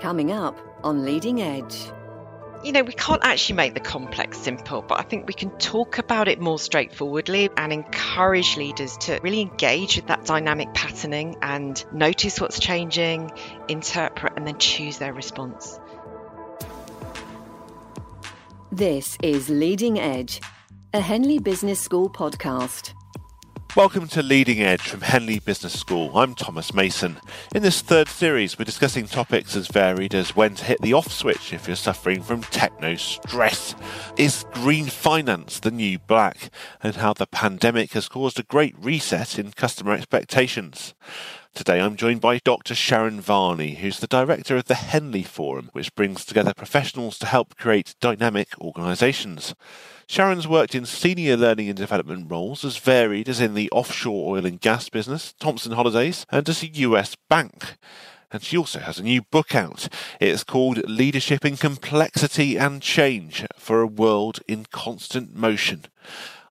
Coming 0.00 0.30
up 0.30 0.58
on 0.84 1.06
Leading 1.06 1.40
Edge. 1.40 1.90
You 2.62 2.72
know, 2.72 2.82
we 2.82 2.92
can't 2.92 3.24
actually 3.24 3.56
make 3.56 3.72
the 3.72 3.80
complex 3.80 4.36
simple, 4.36 4.82
but 4.82 5.00
I 5.00 5.02
think 5.02 5.26
we 5.26 5.32
can 5.32 5.50
talk 5.58 5.96
about 5.96 6.28
it 6.28 6.38
more 6.38 6.58
straightforwardly 6.58 7.48
and 7.56 7.72
encourage 7.72 8.58
leaders 8.58 8.96
to 8.98 9.18
really 9.22 9.40
engage 9.40 9.96
with 9.96 10.08
that 10.08 10.26
dynamic 10.26 10.74
patterning 10.74 11.36
and 11.40 11.82
notice 11.92 12.40
what's 12.40 12.60
changing, 12.60 13.30
interpret, 13.68 14.34
and 14.36 14.46
then 14.46 14.58
choose 14.58 14.98
their 14.98 15.14
response. 15.14 15.80
This 18.70 19.16
is 19.22 19.48
Leading 19.48 19.98
Edge, 19.98 20.42
a 20.92 21.00
Henley 21.00 21.38
Business 21.38 21.80
School 21.80 22.10
podcast. 22.10 22.92
Welcome 23.76 24.08
to 24.08 24.22
Leading 24.22 24.62
Edge 24.62 24.80
from 24.80 25.02
Henley 25.02 25.38
Business 25.38 25.78
School. 25.78 26.16
I'm 26.16 26.34
Thomas 26.34 26.72
Mason. 26.72 27.18
In 27.54 27.62
this 27.62 27.82
third 27.82 28.08
series, 28.08 28.58
we're 28.58 28.64
discussing 28.64 29.06
topics 29.06 29.54
as 29.54 29.68
varied 29.68 30.14
as 30.14 30.34
when 30.34 30.54
to 30.54 30.64
hit 30.64 30.80
the 30.80 30.94
off 30.94 31.12
switch 31.12 31.52
if 31.52 31.66
you're 31.66 31.76
suffering 31.76 32.22
from 32.22 32.40
techno 32.40 32.94
stress. 32.94 33.74
Is 34.16 34.46
green 34.54 34.86
finance 34.86 35.60
the 35.60 35.70
new 35.70 35.98
black? 35.98 36.48
And 36.82 36.96
how 36.96 37.12
the 37.12 37.26
pandemic 37.26 37.92
has 37.92 38.08
caused 38.08 38.40
a 38.40 38.44
great 38.44 38.74
reset 38.78 39.38
in 39.38 39.52
customer 39.52 39.92
expectations. 39.92 40.94
Today 41.56 41.80
I'm 41.80 41.96
joined 41.96 42.20
by 42.20 42.36
Dr. 42.36 42.74
Sharon 42.74 43.18
Varney, 43.18 43.76
who's 43.76 43.98
the 43.98 44.06
director 44.06 44.58
of 44.58 44.66
the 44.66 44.74
Henley 44.74 45.22
Forum, 45.22 45.70
which 45.72 45.94
brings 45.94 46.26
together 46.26 46.52
professionals 46.54 47.18
to 47.18 47.24
help 47.24 47.56
create 47.56 47.94
dynamic 47.98 48.48
organisations. 48.60 49.54
Sharon's 50.06 50.46
worked 50.46 50.74
in 50.74 50.84
senior 50.84 51.34
learning 51.34 51.70
and 51.70 51.78
development 51.78 52.30
roles 52.30 52.62
as 52.62 52.76
varied 52.76 53.26
as 53.26 53.40
in 53.40 53.54
the 53.54 53.70
offshore 53.70 54.36
oil 54.36 54.44
and 54.44 54.60
gas 54.60 54.90
business, 54.90 55.32
Thomson 55.40 55.72
Holidays, 55.72 56.26
and 56.28 56.46
as 56.46 56.62
a 56.62 56.66
US 56.66 57.16
bank. 57.30 57.78
And 58.30 58.42
she 58.42 58.58
also 58.58 58.80
has 58.80 58.98
a 58.98 59.02
new 59.02 59.22
book 59.22 59.54
out. 59.54 59.88
It's 60.20 60.44
called 60.44 60.86
Leadership 60.86 61.42
in 61.42 61.56
Complexity 61.56 62.58
and 62.58 62.82
Change 62.82 63.46
for 63.56 63.80
a 63.80 63.86
World 63.86 64.40
in 64.46 64.66
Constant 64.66 65.34
Motion. 65.34 65.86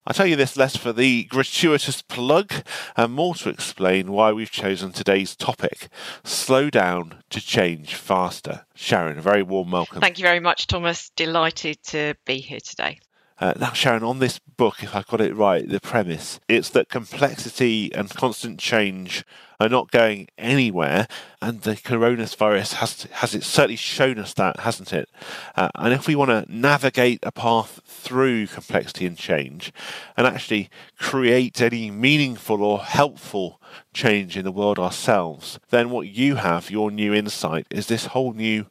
I 0.08 0.12
tell 0.12 0.26
you 0.26 0.36
this 0.36 0.56
less 0.56 0.76
for 0.76 0.92
the 0.92 1.24
gratuitous 1.24 2.00
plug 2.00 2.52
and 2.96 3.12
more 3.12 3.34
to 3.36 3.48
explain 3.48 4.12
why 4.12 4.30
we've 4.30 4.52
chosen 4.52 4.92
today's 4.92 5.34
topic 5.34 5.88
slow 6.22 6.70
down 6.70 7.24
to 7.30 7.40
change 7.40 7.96
faster. 7.96 8.66
Sharon, 8.76 9.18
a 9.18 9.22
very 9.22 9.42
warm 9.42 9.72
welcome. 9.72 10.00
Thank 10.00 10.18
you 10.18 10.24
very 10.24 10.38
much, 10.38 10.68
Thomas. 10.68 11.10
Delighted 11.16 11.82
to 11.84 12.14
be 12.24 12.38
here 12.38 12.60
today. 12.60 13.00
Uh, 13.38 13.52
now, 13.58 13.72
Sharon, 13.72 14.02
on 14.02 14.18
this 14.18 14.38
book, 14.38 14.82
if 14.82 14.94
I 14.94 15.02
got 15.02 15.20
it 15.20 15.36
right, 15.36 15.68
the 15.68 15.80
premise, 15.80 16.40
it's 16.48 16.70
that 16.70 16.88
complexity 16.88 17.94
and 17.94 18.08
constant 18.08 18.58
change 18.58 19.24
are 19.60 19.68
not 19.68 19.90
going 19.90 20.28
anywhere, 20.38 21.06
and 21.42 21.62
the 21.62 21.76
coronavirus 21.76 22.74
has 22.74 23.02
has 23.04 23.34
it 23.34 23.42
certainly 23.42 23.76
shown 23.76 24.18
us 24.18 24.34
that, 24.34 24.60
hasn't 24.60 24.92
it? 24.92 25.10
Uh, 25.54 25.68
and 25.74 25.92
if 25.92 26.06
we 26.06 26.14
want 26.14 26.30
to 26.30 26.44
navigate 26.54 27.20
a 27.22 27.32
path 27.32 27.80
through 27.84 28.46
complexity 28.46 29.06
and 29.06 29.18
change, 29.18 29.72
and 30.16 30.26
actually 30.26 30.70
create 30.98 31.60
any 31.60 31.90
meaningful 31.90 32.62
or 32.62 32.80
helpful 32.80 33.60
change 33.92 34.36
in 34.36 34.44
the 34.44 34.52
world 34.52 34.78
ourselves, 34.78 35.58
then 35.70 35.90
what 35.90 36.06
you 36.06 36.36
have, 36.36 36.70
your 36.70 36.90
new 36.90 37.12
insight, 37.12 37.66
is 37.70 37.86
this 37.86 38.06
whole 38.06 38.32
new 38.32 38.66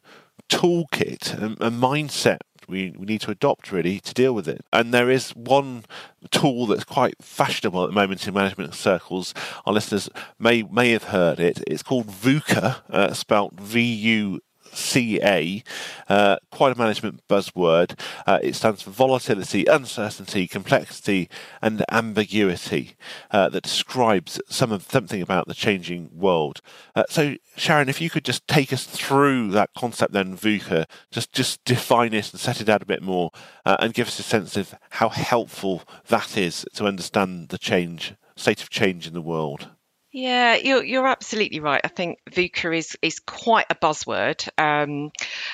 toolkit, 0.48 1.34
and 1.40 1.56
mindset 1.58 2.38
we, 2.68 2.94
we 2.98 3.06
need 3.06 3.20
to 3.22 3.30
adopt 3.30 3.72
really 3.72 4.00
to 4.00 4.14
deal 4.14 4.34
with 4.34 4.48
it. 4.48 4.64
And 4.72 4.92
there 4.92 5.10
is 5.10 5.30
one 5.30 5.84
tool 6.30 6.66
that's 6.66 6.84
quite 6.84 7.16
fashionable 7.20 7.84
at 7.84 7.90
the 7.90 7.94
moment 7.94 8.26
in 8.26 8.34
management 8.34 8.74
circles. 8.74 9.34
Our 9.64 9.72
listeners 9.72 10.08
may 10.38 10.62
may 10.64 10.90
have 10.92 11.04
heard 11.04 11.40
it. 11.40 11.62
It's 11.66 11.82
called 11.82 12.08
VUCA, 12.08 12.82
uh, 12.90 13.12
spelt 13.12 13.54
V 13.60 13.80
U 13.80 14.40
CA, 14.76 15.62
uh, 16.08 16.36
quite 16.50 16.76
a 16.76 16.78
management 16.78 17.26
buzzword. 17.28 17.98
Uh, 18.26 18.38
it 18.42 18.54
stands 18.54 18.82
for 18.82 18.90
volatility, 18.90 19.64
uncertainty, 19.66 20.46
complexity, 20.46 21.28
and 21.62 21.84
ambiguity 21.90 22.96
uh, 23.30 23.48
that 23.48 23.62
describes 23.62 24.40
some 24.48 24.72
of 24.72 24.82
something 24.90 25.22
about 25.22 25.48
the 25.48 25.54
changing 25.54 26.10
world. 26.12 26.60
Uh, 26.94 27.04
so, 27.08 27.36
Sharon, 27.56 27.88
if 27.88 28.00
you 28.00 28.10
could 28.10 28.24
just 28.24 28.46
take 28.46 28.72
us 28.72 28.84
through 28.84 29.50
that 29.52 29.70
concept, 29.76 30.12
then 30.12 30.36
VUCA, 30.36 30.86
just 31.10 31.32
just 31.32 31.64
define 31.64 32.12
it 32.12 32.32
and 32.32 32.40
set 32.40 32.60
it 32.60 32.68
out 32.68 32.82
a 32.82 32.86
bit 32.86 33.02
more, 33.02 33.30
uh, 33.64 33.76
and 33.80 33.94
give 33.94 34.08
us 34.08 34.18
a 34.18 34.22
sense 34.22 34.56
of 34.56 34.74
how 34.90 35.08
helpful 35.08 35.82
that 36.08 36.36
is 36.36 36.66
to 36.74 36.86
understand 36.86 37.48
the 37.48 37.58
change, 37.58 38.14
state 38.36 38.62
of 38.62 38.70
change 38.70 39.06
in 39.06 39.14
the 39.14 39.22
world. 39.22 39.70
Yeah, 40.18 40.54
you're 40.54 40.82
you're 40.82 41.06
absolutely 41.06 41.60
right. 41.60 41.82
I 41.84 41.88
think 41.88 42.20
VUCA 42.30 42.78
is 42.78 42.96
is 43.02 43.18
quite 43.20 43.66
a 43.68 43.74
buzzword, 43.74 44.48
um, 44.56 45.10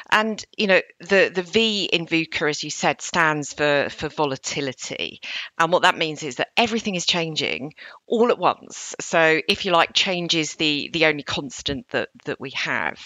and 0.09 0.45
you 0.57 0.69
know 0.69 0.81
the 1.01 1.33
the 1.35 1.43
V 1.43 1.87
in 1.93 2.07
VUCA, 2.07 2.49
as 2.49 2.63
you 2.63 2.71
said, 2.71 3.03
stands 3.03 3.53
for 3.53 3.89
for 3.91 4.09
volatility, 4.09 5.21
and 5.59 5.73
what 5.73 5.83
that 5.83 5.99
means 5.99 6.23
is 6.23 6.37
that 6.37 6.51
everything 6.57 6.95
is 6.95 7.07
changing 7.07 7.75
all 8.07 8.31
at 8.31 8.39
once. 8.39 8.95
So, 9.01 9.41
if 9.49 9.67
you 9.67 9.73
like, 9.73 9.95
change 9.95 10.37
is 10.37 10.55
the 10.55 10.91
the 10.93 11.07
only 11.07 11.25
constant 11.25 11.89
that 11.89 12.11
that 12.27 12.41
we 12.41 12.51
have. 12.55 13.01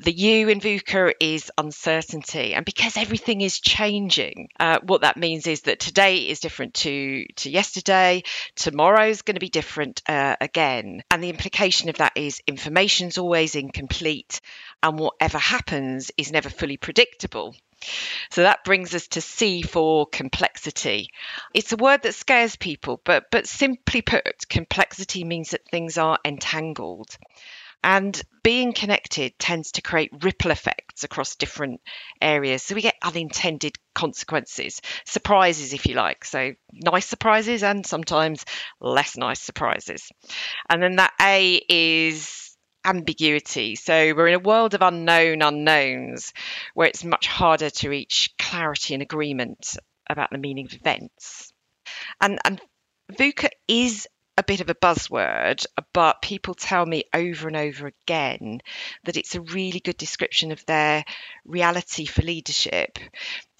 The 0.00 0.12
U 0.12 0.48
in 0.48 0.60
VUCA 0.60 1.12
is 1.20 1.50
uncertainty. 1.56 2.54
And 2.54 2.64
because 2.64 2.96
everything 2.96 3.40
is 3.40 3.60
changing, 3.60 4.48
uh, 4.58 4.80
what 4.82 5.02
that 5.02 5.16
means 5.16 5.46
is 5.46 5.62
that 5.62 5.80
today 5.80 6.28
is 6.28 6.40
different 6.40 6.74
to, 6.74 7.26
to 7.36 7.50
yesterday, 7.50 8.22
tomorrow 8.56 9.08
is 9.08 9.22
going 9.22 9.36
to 9.36 9.40
be 9.40 9.48
different 9.48 10.02
uh, 10.08 10.36
again. 10.40 11.02
And 11.10 11.22
the 11.22 11.30
implication 11.30 11.88
of 11.88 11.98
that 11.98 12.12
is 12.16 12.42
information's 12.46 13.18
always 13.18 13.54
incomplete, 13.54 14.40
and 14.82 14.98
whatever 14.98 15.38
happens 15.38 16.10
is 16.16 16.32
never 16.32 16.50
fully 16.50 16.76
predictable. 16.76 17.54
So 18.30 18.42
that 18.42 18.64
brings 18.64 18.94
us 18.94 19.08
to 19.08 19.20
C 19.20 19.62
for 19.62 20.06
complexity. 20.06 21.08
It's 21.52 21.72
a 21.72 21.76
word 21.76 22.02
that 22.02 22.14
scares 22.14 22.56
people, 22.56 23.00
but 23.04 23.30
but 23.30 23.46
simply 23.46 24.00
put, 24.00 24.48
complexity 24.48 25.24
means 25.24 25.50
that 25.50 25.68
things 25.68 25.98
are 25.98 26.18
entangled. 26.24 27.16
And 27.84 28.18
being 28.42 28.72
connected 28.72 29.38
tends 29.38 29.72
to 29.72 29.82
create 29.82 30.10
ripple 30.22 30.50
effects 30.50 31.04
across 31.04 31.36
different 31.36 31.82
areas. 32.18 32.62
So 32.62 32.74
we 32.74 32.80
get 32.80 32.94
unintended 33.02 33.76
consequences, 33.94 34.80
surprises, 35.04 35.74
if 35.74 35.84
you 35.84 35.94
like. 35.94 36.24
So 36.24 36.54
nice 36.72 37.04
surprises 37.04 37.62
and 37.62 37.84
sometimes 37.84 38.46
less 38.80 39.18
nice 39.18 39.40
surprises. 39.40 40.10
And 40.70 40.82
then 40.82 40.96
that 40.96 41.12
A 41.20 41.62
is 41.68 42.56
ambiguity. 42.86 43.76
So 43.76 44.14
we're 44.14 44.28
in 44.28 44.34
a 44.34 44.38
world 44.38 44.72
of 44.72 44.80
unknown 44.80 45.42
unknowns 45.42 46.32
where 46.72 46.88
it's 46.88 47.04
much 47.04 47.26
harder 47.26 47.68
to 47.68 47.90
reach 47.90 48.30
clarity 48.38 48.94
and 48.94 49.02
agreement 49.02 49.76
about 50.08 50.30
the 50.30 50.38
meaning 50.38 50.64
of 50.64 50.72
events. 50.72 51.52
And, 52.18 52.38
and 52.46 52.62
VUCA 53.12 53.50
is 53.68 54.08
a 54.36 54.42
bit 54.42 54.60
of 54.60 54.68
a 54.68 54.74
buzzword, 54.74 55.64
but 55.92 56.22
people 56.22 56.54
tell 56.54 56.84
me 56.84 57.04
over 57.14 57.46
and 57.46 57.56
over 57.56 57.86
again 57.86 58.60
that 59.04 59.16
it's 59.16 59.34
a 59.34 59.40
really 59.40 59.80
good 59.80 59.96
description 59.96 60.50
of 60.52 60.64
their 60.66 61.04
reality 61.44 62.04
for 62.04 62.22
leadership. 62.22 62.98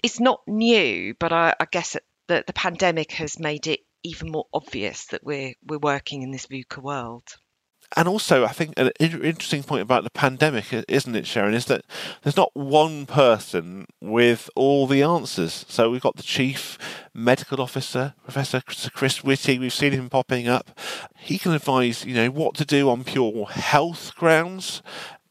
It's 0.03 0.21
not 0.21 0.41
new, 0.47 1.15
but 1.19 1.33
I, 1.33 1.55
I 1.59 1.67
guess 1.71 1.97
that 2.29 2.47
the 2.47 2.53
pandemic 2.53 3.13
has 3.13 3.39
made 3.39 3.67
it 3.67 3.81
even 4.03 4.31
more 4.31 4.47
obvious 4.53 5.07
that 5.07 5.25
we're 5.25 5.55
we're 5.65 5.79
working 5.79 6.23
in 6.23 6.31
this 6.31 6.47
VUCA 6.47 6.83
world 6.83 7.25
and 7.97 8.09
also, 8.09 8.45
I 8.45 8.49
think 8.49 8.75
an 8.77 8.91
interesting 8.99 9.63
point 9.63 9.83
about 9.83 10.05
the 10.05 10.11
pandemic, 10.11 10.67
isn't 10.89 11.15
it, 11.15 11.27
Sharon, 11.27 11.55
is 11.55 11.67
that 11.67 11.85
there's 12.23 12.37
not 12.37 12.51
one 12.55 13.07
person 13.07 13.87
with 14.01 14.51
all 14.57 14.87
the 14.87 15.03
answers. 15.03 15.65
So 15.69 15.91
we've 15.91 16.01
got 16.01 16.17
the 16.17 16.23
chief 16.23 16.79
medical 17.13 17.61
officer, 17.61 18.15
Professor 18.25 18.61
Chris 18.61 19.23
Whitty. 19.23 19.59
We've 19.59 19.73
seen 19.73 19.93
him 19.93 20.11
popping 20.11 20.49
up. 20.49 20.79
He 21.17 21.39
can 21.39 21.53
advise, 21.53 22.05
you 22.05 22.15
know, 22.15 22.31
what 22.31 22.55
to 22.57 22.65
do 22.65 22.91
on 22.91 23.05
pure 23.05 23.47
health 23.47 24.15
grounds. 24.17 24.83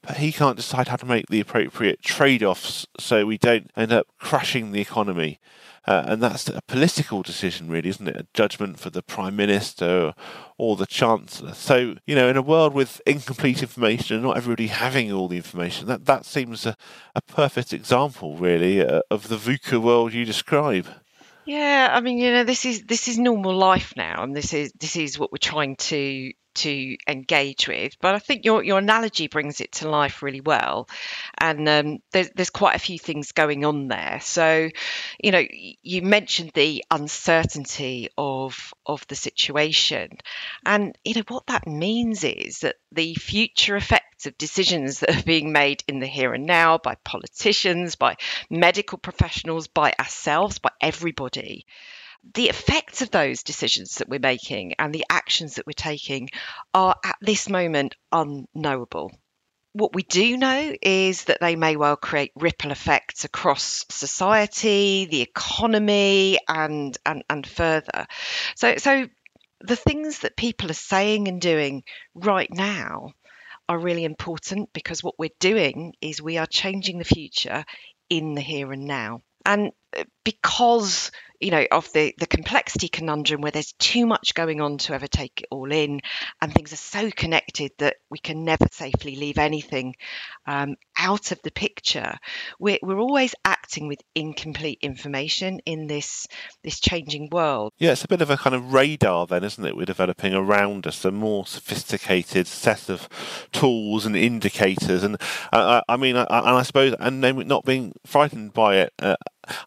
But 0.01 0.17
he 0.17 0.33
can't 0.33 0.57
decide 0.57 0.89
how 0.89 0.97
to 0.97 1.05
make 1.05 1.27
the 1.27 1.39
appropriate 1.39 2.01
trade 2.01 2.43
offs 2.43 2.85
so 2.99 3.25
we 3.25 3.37
don't 3.37 3.71
end 3.77 3.93
up 3.93 4.07
crashing 4.19 4.71
the 4.71 4.81
economy. 4.81 5.39
Uh, 5.85 6.03
and 6.07 6.23
that's 6.23 6.47
a 6.47 6.61
political 6.67 7.21
decision, 7.21 7.69
really, 7.69 7.89
isn't 7.89 8.07
it? 8.07 8.15
A 8.15 8.27
judgment 8.33 8.79
for 8.79 8.89
the 8.89 9.01
Prime 9.01 9.35
Minister 9.35 10.13
or 10.57 10.77
the 10.77 10.85
Chancellor. 10.85 11.53
So, 11.53 11.95
you 12.05 12.15
know, 12.15 12.29
in 12.29 12.37
a 12.37 12.41
world 12.41 12.73
with 12.73 13.01
incomplete 13.05 13.61
information 13.61 14.15
and 14.15 14.25
not 14.25 14.37
everybody 14.37 14.67
having 14.67 15.11
all 15.11 15.27
the 15.27 15.37
information, 15.37 15.87
that, 15.87 16.05
that 16.05 16.25
seems 16.25 16.65
a, 16.65 16.77
a 17.15 17.21
perfect 17.21 17.73
example, 17.73 18.37
really, 18.37 18.81
uh, 18.81 19.01
of 19.11 19.27
the 19.27 19.35
VUCA 19.35 19.81
world 19.81 20.13
you 20.13 20.23
describe. 20.23 20.87
Yeah, 21.45 21.89
I 21.91 21.99
mean, 21.99 22.17
you 22.17 22.31
know, 22.31 22.45
this 22.45 22.63
is 22.63 22.83
this 22.83 23.09
is 23.09 23.19
normal 23.19 23.53
life 23.53 23.93
now, 23.97 24.23
and 24.23 24.33
this 24.33 24.53
is 24.53 24.71
this 24.79 24.95
is 24.95 25.19
what 25.19 25.31
we're 25.31 25.39
trying 25.39 25.75
to 25.75 26.31
to 26.55 26.97
engage 27.07 27.67
with. 27.67 27.93
But 28.01 28.15
I 28.15 28.19
think 28.19 28.45
your 28.45 28.63
your 28.63 28.79
analogy 28.79 29.27
brings 29.27 29.61
it 29.61 29.73
to 29.73 29.89
life 29.89 30.23
really 30.23 30.41
well, 30.41 30.87
and 31.37 31.67
um, 31.67 31.99
there's 32.11 32.29
there's 32.31 32.49
quite 32.49 32.75
a 32.75 32.79
few 32.79 32.99
things 32.99 33.31
going 33.31 33.65
on 33.65 33.87
there. 33.87 34.19
So, 34.21 34.69
you 35.23 35.31
know, 35.31 35.43
you 35.49 36.01
mentioned 36.01 36.51
the 36.53 36.83
uncertainty 36.91 38.09
of 38.17 38.73
of 38.85 39.05
the 39.07 39.15
situation, 39.15 40.17
and 40.65 40.97
you 41.03 41.15
know 41.15 41.23
what 41.27 41.47
that 41.47 41.67
means 41.67 42.23
is 42.23 42.59
that 42.59 42.75
the 42.91 43.15
future 43.15 43.75
effects 43.75 44.25
of 44.25 44.37
decisions 44.37 44.99
that 45.01 45.17
are 45.17 45.23
being 45.23 45.51
made 45.51 45.83
in 45.87 45.99
the 45.99 46.07
here 46.07 46.33
and 46.33 46.45
now 46.45 46.77
by 46.77 46.95
politicians, 47.03 47.95
by 47.95 48.15
medical 48.49 48.97
professionals, 48.97 49.67
by 49.67 49.93
ourselves, 49.99 50.59
by 50.59 50.71
everybody 50.81 51.65
the 52.33 52.49
effects 52.49 53.01
of 53.01 53.11
those 53.11 53.43
decisions 53.43 53.95
that 53.95 54.09
we're 54.09 54.19
making 54.19 54.73
and 54.79 54.93
the 54.93 55.05
actions 55.09 55.55
that 55.55 55.67
we're 55.67 55.73
taking 55.73 56.29
are 56.73 56.95
at 57.03 57.17
this 57.21 57.49
moment 57.49 57.95
unknowable. 58.11 59.11
What 59.73 59.95
we 59.95 60.03
do 60.03 60.37
know 60.37 60.73
is 60.81 61.25
that 61.25 61.39
they 61.41 61.55
may 61.55 61.75
well 61.75 61.95
create 61.95 62.31
ripple 62.35 62.71
effects 62.71 63.25
across 63.25 63.85
society, 63.89 65.07
the 65.09 65.21
economy, 65.21 66.37
and 66.47 66.95
and, 67.05 67.23
and 67.29 67.45
further. 67.45 68.05
So 68.55 68.77
so 68.77 69.07
the 69.61 69.75
things 69.75 70.19
that 70.19 70.37
people 70.37 70.69
are 70.69 70.75
saying 70.75 71.27
and 71.27 71.41
doing 71.41 71.83
right 72.13 72.51
now 72.51 73.13
are 73.67 73.79
really 73.79 74.03
important 74.03 74.71
because 74.73 75.03
what 75.03 75.17
we're 75.17 75.29
doing 75.39 75.93
is 76.01 76.21
we 76.21 76.37
are 76.37 76.45
changing 76.45 76.99
the 76.99 77.05
future 77.05 77.65
in 78.09 78.35
the 78.35 78.41
here 78.41 78.71
and 78.71 78.85
now. 78.85 79.21
And 79.45 79.71
uh, 79.97 80.03
because 80.23 81.11
you 81.43 81.51
know 81.51 81.65
of 81.71 81.91
the 81.93 82.13
the 82.17 82.25
complexity 82.25 82.87
conundrum 82.87 83.41
where 83.41 83.51
there's 83.51 83.73
too 83.73 84.05
much 84.05 84.33
going 84.33 84.61
on 84.61 84.77
to 84.77 84.93
ever 84.93 85.07
take 85.07 85.41
it 85.41 85.47
all 85.51 85.71
in 85.71 85.99
and 86.41 86.53
things 86.53 86.71
are 86.71 86.77
so 86.77 87.11
connected 87.11 87.71
that 87.79 87.97
we 88.09 88.17
can 88.17 88.45
never 88.45 88.65
safely 88.71 89.15
leave 89.15 89.37
anything 89.37 89.95
um, 90.45 90.75
out 90.97 91.31
of 91.31 91.41
the 91.43 91.51
picture. 91.51 92.17
We're, 92.59 92.79
we're 92.81 92.99
always 92.99 93.35
acting 93.43 93.87
with 93.87 93.99
incomplete 94.15 94.79
information 94.81 95.59
in 95.65 95.87
this 95.87 96.27
this 96.63 96.79
changing 96.79 97.29
world. 97.31 97.73
Yeah 97.77 97.91
it's 97.91 98.05
a 98.05 98.07
bit 98.07 98.21
of 98.21 98.29
a 98.29 98.37
kind 98.37 98.55
of 98.55 98.73
radar 98.73 99.27
then 99.27 99.43
isn't 99.43 99.65
it 99.65 99.75
we're 99.75 99.85
developing 99.85 100.33
around 100.33 100.87
us 100.87 101.03
a 101.03 101.11
more 101.11 101.45
sophisticated 101.45 102.47
set 102.47 102.89
of 102.89 103.09
tools 103.51 104.05
and 104.05 104.15
indicators. 104.15 105.03
And 105.03 105.17
uh, 105.51 105.81
I 105.87 105.97
mean 105.97 106.15
I, 106.15 106.23
and 106.23 106.57
I 106.57 106.63
suppose 106.63 106.95
and 106.99 107.23
then 107.23 107.37
not 107.47 107.65
being 107.65 107.93
frightened 108.05 108.53
by 108.53 108.77
it 108.77 108.93
uh, 108.99 109.15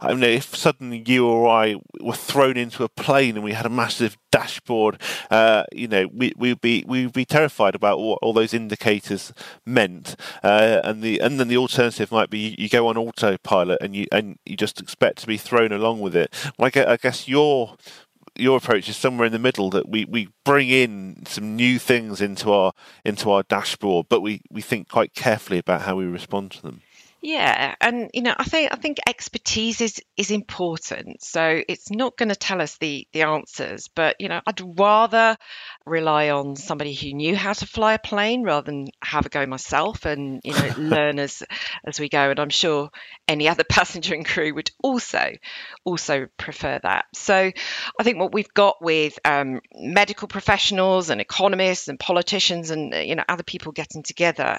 I 0.00 0.14
mean, 0.14 0.23
if 0.25 0.55
suddenly 0.55 1.02
you 1.06 1.26
or 1.26 1.49
I 1.49 1.76
were 2.00 2.14
thrown 2.14 2.56
into 2.56 2.84
a 2.84 2.88
plane 2.88 3.37
and 3.37 3.44
we 3.44 3.52
had 3.52 3.67
a 3.67 3.70
massive 3.70 4.17
dashboard, 4.31 5.00
uh, 5.31 5.64
you 5.73 5.88
know, 5.88 6.08
we, 6.12 6.32
would 6.37 6.61
be 6.61 6.84
we'd 6.87 7.12
be 7.12 7.25
terrified 7.25 7.75
about 7.75 7.99
what 7.99 8.19
all 8.23 8.32
those 8.32 8.55
indicators 8.55 9.32
meant. 9.64 10.17
Uh, 10.43 10.81
and 10.84 11.02
the 11.02 11.19
and 11.20 11.38
then 11.38 11.49
the 11.49 11.56
alternative 11.56 12.11
might 12.11 12.31
be 12.31 12.55
you, 12.58 12.69
go 12.69 12.88
on 12.88 12.96
autopilot 12.96 13.78
and 13.81 13.94
you 13.94 14.06
and 14.12 14.38
you 14.44 14.56
just 14.56 14.81
expect 14.81 15.19
to 15.19 15.26
be 15.26 15.37
thrown 15.37 15.73
along 15.73 16.00
with 16.00 16.17
it. 16.17 16.34
Guess, 16.58 16.87
I 16.87 16.96
guess 16.96 17.29
your 17.29 17.76
your 18.38 18.58
approach 18.58 18.88
is 18.88 18.96
somewhere 18.96 19.26
in 19.26 19.32
the 19.32 19.38
middle 19.38 19.70
that 19.70 19.88
we, 19.88 20.05
we 20.05 20.29
bring 20.44 20.69
in 20.69 21.25
some 21.26 21.56
new 21.56 21.79
things 21.79 22.20
into 22.20 22.52
our 22.52 22.72
into 23.05 23.31
our 23.31 23.43
dashboard, 23.43 24.06
but 24.08 24.20
we, 24.20 24.43
we 24.50 24.62
think 24.62 24.88
quite 24.88 25.14
carefully 25.14 25.58
about 25.58 25.82
how 25.82 25.96
we 25.96 26.05
respond 26.05 26.50
to 26.52 26.62
them. 26.62 26.82
Yeah, 27.23 27.75
and 27.81 28.11
you 28.15 28.23
know, 28.23 28.35
I 28.37 28.45
think 28.45 28.73
I 28.73 28.77
think 28.77 28.99
expertise 29.07 29.81
is 29.81 30.01
is 30.17 30.31
important. 30.31 31.23
So 31.23 31.63
it's 31.67 31.91
not 31.91 32.17
going 32.17 32.29
to 32.29 32.37
tell 32.37 32.61
us 32.63 32.77
the 32.79 33.09
the 33.13 33.23
answers, 33.23 33.89
but 33.89 34.17
you 34.21 34.29
know, 34.29 34.41
I'd 34.47 34.61
rather 34.79 35.37
rely 35.87 36.31
on 36.31 36.56
somebody 36.56 36.93
who 36.93 37.12
knew 37.12 37.37
how 37.37 37.53
to 37.53 37.67
fly 37.67 37.94
a 37.94 37.99
plane 37.99 38.43
rather 38.43 38.67
than 38.67 38.88
have 39.03 39.27
a 39.27 39.29
go 39.29 39.47
myself 39.47 40.05
and 40.05 40.41
you 40.44 40.53
know 40.53 40.73
learn 40.79 41.19
as 41.19 41.43
as 41.85 42.00
we 42.00 42.09
go. 42.09 42.31
And 42.31 42.41
I'm 42.41 42.50
sure 42.50 42.91
any 43.29 43.49
other 43.49 43.65
passenger 43.71 44.15
and 44.15 44.27
crew 44.27 44.55
would 44.55 44.71
also 44.83 45.33
also 45.85 46.27
prefer 46.37 46.81
that. 46.83 47.06
So 47.15 47.35
I 47.35 48.03
think 48.03 48.19
what 48.19 48.33
we've 48.33 48.53
got 48.53 48.83
with 48.83 49.19
um, 49.25 49.61
medical 49.75 50.29
professionals 50.29 51.11
and 51.11 51.21
economists 51.21 51.89
and 51.89 51.99
politicians 51.99 52.71
and 52.71 52.93
you 52.93 53.15
know 53.15 53.25
other 53.29 53.44
people 53.44 53.73
getting 53.73 54.03
together 54.03 54.59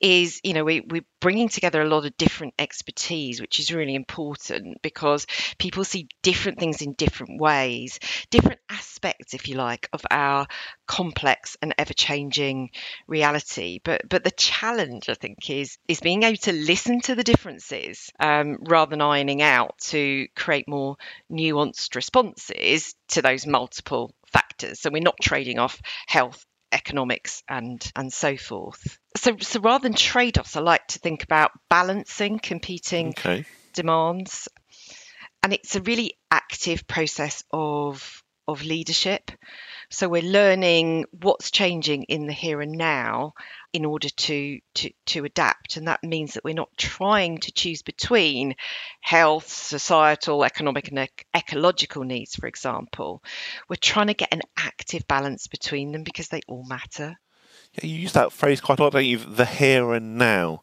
is 0.00 0.40
you 0.44 0.52
know 0.52 0.64
we, 0.64 0.80
we're 0.80 1.04
bringing 1.20 1.48
together 1.48 1.80
a 1.80 1.88
lot 1.88 2.04
of 2.04 2.16
different 2.18 2.54
expertise 2.58 3.40
which 3.40 3.58
is 3.58 3.72
really 3.72 3.94
important 3.94 4.82
because 4.82 5.26
people 5.58 5.84
see 5.84 6.08
different 6.22 6.58
things 6.58 6.82
in 6.82 6.92
different 6.92 7.40
ways 7.40 7.98
different 8.30 8.60
aspects 8.70 9.32
if 9.32 9.48
you 9.48 9.56
like 9.56 9.88
of 9.92 10.02
our 10.10 10.46
complex 10.86 11.56
and 11.62 11.74
ever-changing 11.78 12.70
reality 13.06 13.80
but 13.84 14.02
but 14.08 14.24
the 14.24 14.30
challenge 14.30 15.08
i 15.08 15.14
think 15.14 15.50
is 15.50 15.78
is 15.88 16.00
being 16.00 16.22
able 16.22 16.36
to 16.36 16.52
listen 16.52 17.00
to 17.00 17.14
the 17.14 17.24
differences 17.24 18.10
um, 18.20 18.58
rather 18.68 18.90
than 18.90 19.00
ironing 19.00 19.42
out 19.42 19.76
to 19.78 20.26
create 20.34 20.68
more 20.68 20.96
nuanced 21.30 21.94
responses 21.94 22.94
to 23.08 23.22
those 23.22 23.46
multiple 23.46 24.14
factors 24.32 24.80
so 24.80 24.90
we're 24.90 25.02
not 25.02 25.16
trading 25.20 25.58
off 25.58 25.80
health 26.06 26.44
economics 26.72 27.42
and 27.48 27.90
and 27.96 28.12
so 28.12 28.36
forth. 28.36 28.98
So 29.16 29.36
so 29.40 29.60
rather 29.60 29.82
than 29.82 29.94
trade-offs, 29.94 30.56
I 30.56 30.60
like 30.60 30.86
to 30.88 30.98
think 30.98 31.22
about 31.22 31.52
balancing 31.68 32.38
competing 32.38 33.08
okay. 33.10 33.44
demands. 33.72 34.48
And 35.42 35.52
it's 35.52 35.76
a 35.76 35.82
really 35.82 36.18
active 36.30 36.86
process 36.86 37.44
of 37.50 38.22
of 38.48 38.62
leadership. 38.62 39.30
So 39.90 40.08
we're 40.08 40.22
learning 40.22 41.06
what's 41.10 41.50
changing 41.50 42.04
in 42.04 42.26
the 42.26 42.32
here 42.32 42.60
and 42.60 42.72
now 42.72 43.34
in 43.72 43.84
order 43.84 44.08
to, 44.08 44.58
to, 44.74 44.90
to 45.06 45.24
adapt. 45.24 45.76
And 45.76 45.88
that 45.88 46.02
means 46.02 46.34
that 46.34 46.44
we're 46.44 46.54
not 46.54 46.76
trying 46.76 47.38
to 47.38 47.52
choose 47.52 47.82
between 47.82 48.56
health, 49.00 49.48
societal, 49.48 50.44
economic, 50.44 50.88
and 50.88 50.98
ec- 51.00 51.26
ecological 51.36 52.04
needs, 52.04 52.34
for 52.34 52.46
example. 52.46 53.22
We're 53.68 53.76
trying 53.76 54.08
to 54.08 54.14
get 54.14 54.32
an 54.32 54.42
active 54.56 55.06
balance 55.06 55.46
between 55.46 55.92
them 55.92 56.02
because 56.02 56.28
they 56.28 56.40
all 56.48 56.64
matter. 56.64 57.16
Yeah, 57.74 57.86
you 57.86 57.96
use 57.96 58.12
that 58.12 58.32
phrase 58.32 58.60
quite 58.60 58.78
a 58.78 58.82
lot, 58.82 58.92
don't 58.92 59.04
you? 59.04 59.18
The 59.18 59.44
here 59.44 59.92
and 59.92 60.16
now. 60.16 60.62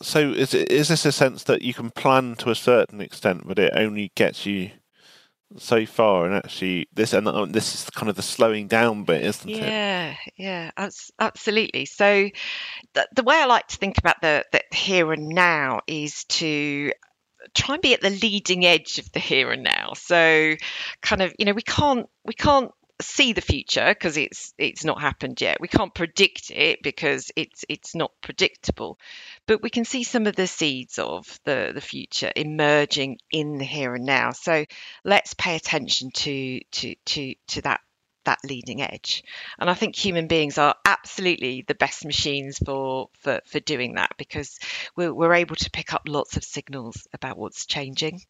So 0.00 0.30
is 0.30 0.54
is 0.54 0.88
this 0.88 1.04
a 1.04 1.12
sense 1.12 1.42
that 1.44 1.62
you 1.62 1.74
can 1.74 1.90
plan 1.90 2.36
to 2.36 2.50
a 2.50 2.54
certain 2.54 3.00
extent, 3.00 3.46
but 3.46 3.58
it 3.58 3.72
only 3.74 4.12
gets 4.14 4.46
you 4.46 4.70
so 5.56 5.86
far, 5.86 6.26
and 6.26 6.34
actually 6.34 6.88
this 6.92 7.12
and 7.12 7.26
uh, 7.26 7.46
this 7.46 7.74
is 7.74 7.90
kind 7.90 8.10
of 8.10 8.16
the 8.16 8.22
slowing 8.22 8.68
down 8.68 9.04
bit, 9.04 9.24
isn't 9.24 9.48
yeah, 9.48 10.14
it? 10.26 10.32
Yeah, 10.36 10.70
yeah, 10.76 10.88
absolutely. 11.18 11.86
So 11.86 12.28
the, 12.94 13.08
the 13.14 13.22
way 13.22 13.36
I 13.36 13.46
like 13.46 13.66
to 13.68 13.76
think 13.76 13.98
about 13.98 14.20
the, 14.20 14.44
the 14.52 14.62
here 14.72 15.12
and 15.12 15.28
now 15.28 15.80
is 15.86 16.24
to 16.24 16.92
try 17.54 17.76
and 17.76 17.82
be 17.82 17.94
at 17.94 18.00
the 18.00 18.10
leading 18.10 18.66
edge 18.66 18.98
of 18.98 19.10
the 19.12 19.20
here 19.20 19.50
and 19.50 19.62
now. 19.62 19.92
So 19.94 20.54
kind 21.02 21.22
of, 21.22 21.34
you 21.38 21.46
know, 21.46 21.52
we 21.54 21.62
can't 21.62 22.06
we 22.24 22.34
can't 22.34 22.70
see 23.00 23.32
the 23.32 23.40
future 23.40 23.86
because 23.88 24.16
it's 24.16 24.52
it's 24.58 24.84
not 24.84 25.00
happened 25.00 25.40
yet. 25.40 25.60
We 25.60 25.68
can't 25.68 25.94
predict 25.94 26.50
it 26.50 26.82
because 26.82 27.30
it's 27.36 27.64
it's 27.68 27.94
not 27.94 28.12
predictable, 28.20 28.98
but 29.46 29.62
we 29.62 29.70
can 29.70 29.84
see 29.84 30.02
some 30.02 30.26
of 30.26 30.36
the 30.36 30.46
seeds 30.46 30.98
of 30.98 31.38
the 31.44 31.72
the 31.74 31.80
future 31.80 32.32
emerging 32.34 33.18
in 33.30 33.58
the 33.58 33.64
here 33.64 33.94
and 33.94 34.04
now. 34.04 34.32
So 34.32 34.64
let's 35.04 35.34
pay 35.34 35.56
attention 35.56 36.10
to 36.12 36.60
to 36.60 36.94
to 37.06 37.34
to 37.48 37.62
that 37.62 37.80
that 38.24 38.38
leading 38.44 38.82
edge. 38.82 39.24
And 39.58 39.70
I 39.70 39.74
think 39.74 39.96
human 39.96 40.26
beings 40.26 40.58
are 40.58 40.74
absolutely 40.84 41.64
the 41.66 41.74
best 41.74 42.04
machines 42.04 42.58
for 42.58 43.08
for, 43.20 43.40
for 43.46 43.60
doing 43.60 43.94
that 43.94 44.12
because 44.18 44.58
we're, 44.96 45.14
we're 45.14 45.34
able 45.34 45.56
to 45.56 45.70
pick 45.70 45.94
up 45.94 46.02
lots 46.06 46.36
of 46.36 46.44
signals 46.44 47.06
about 47.12 47.38
what's 47.38 47.64
changing. 47.64 48.20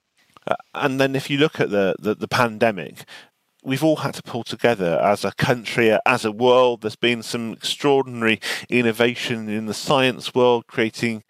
Uh, 0.46 0.54
and 0.74 1.00
then 1.00 1.16
if 1.16 1.28
you 1.28 1.38
look 1.38 1.60
at 1.60 1.70
the, 1.70 1.94
the, 1.98 2.14
the, 2.14 2.28
pandemic, 2.28 3.04
we've 3.64 3.84
all 3.84 3.96
had 3.96 4.14
to 4.14 4.22
pull 4.22 4.44
together 4.44 4.98
as 5.02 5.24
a 5.24 5.32
country, 5.32 5.96
as 6.06 6.24
a 6.24 6.32
world. 6.32 6.82
There's 6.82 6.96
been 6.96 7.22
some 7.22 7.52
extraordinary 7.52 8.40
innovation 8.68 9.48
in 9.48 9.66
the 9.66 9.74
science 9.74 10.34
world, 10.34 10.66
creating 10.66 11.24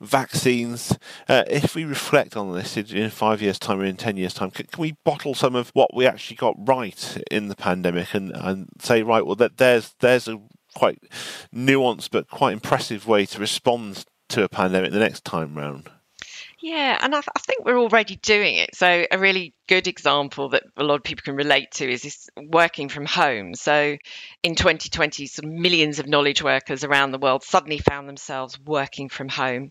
vaccines. 0.00 0.96
Uh, 1.28 1.44
if 1.48 1.74
we 1.74 1.84
reflect 1.84 2.36
on 2.36 2.52
this 2.52 2.76
in 2.76 3.10
five 3.10 3.42
years' 3.42 3.58
time 3.58 3.80
or 3.80 3.84
in 3.84 3.96
10 3.96 4.16
years' 4.16 4.34
time, 4.34 4.50
can, 4.50 4.66
can, 4.66 4.80
we 4.80 4.96
bottle 5.04 5.34
some 5.34 5.54
of 5.54 5.70
what 5.70 5.94
we 5.94 6.06
actually 6.06 6.36
got 6.36 6.54
right 6.58 7.22
in 7.30 7.48
the 7.48 7.56
pandemic 7.56 8.14
and, 8.14 8.32
and 8.34 8.68
say, 8.80 9.02
right, 9.02 9.24
well, 9.24 9.36
that 9.36 9.56
there's, 9.56 9.94
there's 10.00 10.28
a 10.28 10.40
quite 10.74 11.02
nuanced 11.54 12.10
but 12.10 12.28
quite 12.28 12.52
impressive 12.52 13.06
way 13.06 13.26
to 13.26 13.40
respond 13.40 14.04
to 14.28 14.44
a 14.44 14.48
pandemic 14.48 14.92
the 14.92 14.98
next 14.98 15.24
time 15.24 15.56
round? 15.56 15.90
Yeah, 16.60 16.98
and 17.00 17.14
I, 17.14 17.18
I, 17.18 17.38
think 17.38 17.64
we're 17.64 17.78
already 17.78 18.16
doing 18.16 18.56
it. 18.56 18.74
So, 18.74 19.06
a 19.08 19.18
really 19.18 19.54
good 19.68 19.86
example 19.86 20.48
that 20.50 20.64
a 20.76 20.82
lot 20.82 20.96
of 20.96 21.04
people 21.04 21.22
can 21.22 21.36
relate 21.36 21.70
to 21.72 21.88
is 21.88 22.02
this 22.02 22.28
working 22.36 22.88
from 22.88 23.06
home. 23.06 23.54
So, 23.54 23.96
in 24.42 24.56
2020, 24.56 25.26
some 25.26 25.60
millions 25.62 26.00
of 26.00 26.08
knowledge 26.08 26.42
workers 26.42 26.82
around 26.82 27.12
the 27.12 27.18
world 27.18 27.44
suddenly 27.44 27.78
found 27.78 28.08
themselves 28.08 28.58
working 28.58 29.08
from 29.08 29.28
home. 29.28 29.70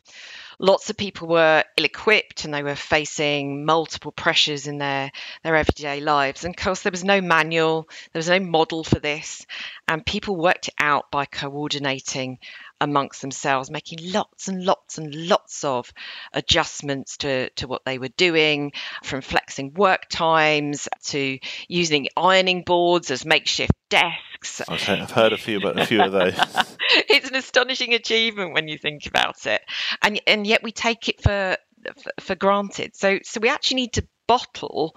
Lots 0.60 0.90
of 0.90 0.96
people 0.96 1.28
were 1.28 1.66
ill 1.76 1.84
equipped 1.86 2.46
and 2.46 2.54
they 2.54 2.64
were 2.64 2.76
facing 2.76 3.66
multiple 3.66 4.14
pressures 4.14 4.66
in 4.66 4.78
their, 4.78 5.12
their 5.44 5.58
everyday 5.58 6.00
lives. 6.00 6.46
And 6.46 6.56
of 6.56 6.64
course, 6.64 6.84
there 6.84 6.92
was 6.92 7.04
no 7.04 7.20
manual, 7.20 7.90
there 8.14 8.20
was 8.20 8.30
no 8.30 8.40
model 8.40 8.86
for 8.86 9.00
this. 9.00 9.46
And 9.90 10.06
people 10.06 10.38
worked 10.38 10.70
it 10.70 10.74
out 10.80 11.12
by 11.12 11.26
coordinating 11.26 12.40
amongst 12.80 13.22
themselves, 13.22 13.70
making 13.70 14.00
lots 14.12 14.48
and 14.48 14.64
lots 14.64 14.98
and 14.98 15.14
lots 15.28 15.64
of 15.64 15.92
adjustments 16.34 17.18
to, 17.18 17.50
to 17.52 17.68
what 17.68 17.86
they 17.86 17.98
were 17.98 18.10
doing, 18.10 18.72
from 19.04 19.22
flexing 19.22 19.74
work 19.74 20.08
times 20.10 20.88
to 21.06 21.40
using 21.68 22.08
ironing 22.16 22.64
boards 22.64 23.12
as 23.12 23.26
makeshift 23.26 23.74
desks. 23.90 24.62
I've 24.68 25.12
heard 25.12 25.34
a 25.34 25.38
few, 25.38 25.60
but 25.60 25.80
a 25.80 25.86
few 25.86 26.02
of 26.02 26.12
those. 26.12 26.36
it's 27.10 27.30
an 27.30 27.36
astonishing 27.36 27.94
achievement 27.94 28.54
when 28.54 28.68
you 28.68 28.78
think 28.78 29.06
about 29.06 29.46
it, 29.46 29.62
and 30.02 30.20
and 30.28 30.46
yet 30.46 30.64
we 30.64 30.72
take 30.72 31.10
it 31.10 31.22
for 31.22 31.58
for, 31.98 32.12
for 32.20 32.36
granted. 32.36 32.96
So 32.96 33.20
so 33.24 33.40
we 33.40 33.50
actually 33.50 33.78
need 33.78 33.94
to 33.94 34.08
bottle 34.28 34.96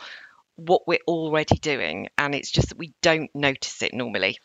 what 0.56 0.86
we're 0.86 0.98
already 1.06 1.56
doing, 1.56 2.08
and 2.18 2.34
it's 2.34 2.50
just 2.50 2.70
that 2.70 2.78
we 2.78 2.92
don't 3.02 3.30
notice 3.34 3.82
it 3.82 3.94
normally. 3.94 4.38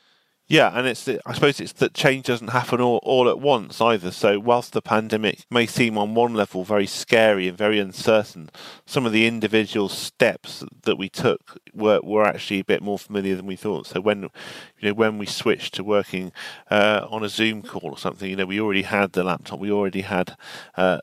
Yeah, 0.48 0.70
and 0.78 0.86
it's 0.86 1.08
I 1.08 1.34
suppose 1.34 1.60
it's 1.60 1.74
that 1.74 1.96
change 1.96 2.28
doesn't 2.28 2.50
happen 2.50 2.80
all, 2.80 3.00
all 3.02 3.28
at 3.30 3.40
once 3.40 3.82
either. 3.82 4.12
So 4.12 4.40
whilst 4.40 4.74
the 4.74 4.82
pandemic 4.82 5.44
may 5.50 5.66
seem 5.66 5.98
on 5.98 6.14
one 6.14 6.36
level 6.36 6.64
very 6.64 6.86
scary 6.86 7.48
and 7.48 7.58
very 7.58 7.80
uncertain, 7.80 8.52
some 8.86 9.08
of 9.08 9.12
the 9.12 9.26
individual 9.26 9.90
steps 9.90 10.64
that 10.84 10.98
we 10.98 11.10
took 11.10 11.58
were 11.74 12.00
were 12.04 12.26
actually 12.26 12.60
a 12.60 12.64
bit 12.64 12.84
more 12.84 13.00
familiar 13.00 13.36
than 13.36 13.48
we 13.48 13.56
thought. 13.56 13.88
So 13.88 14.00
when 14.00 14.22
you 14.22 14.90
know 14.90 14.94
when 14.94 15.18
we 15.18 15.26
switched 15.26 15.74
to 15.76 15.84
working 15.84 16.32
uh, 16.70 17.08
on 17.10 17.24
a 17.24 17.30
Zoom 17.30 17.64
call 17.64 17.90
or 17.90 17.98
something, 17.98 18.30
you 18.30 18.36
know 18.36 18.46
we 18.46 18.60
already 18.62 18.84
had 18.84 19.14
the 19.14 19.24
laptop, 19.24 19.60
we 19.60 19.72
already 19.72 20.02
had 20.02 20.36
uh, 20.78 21.00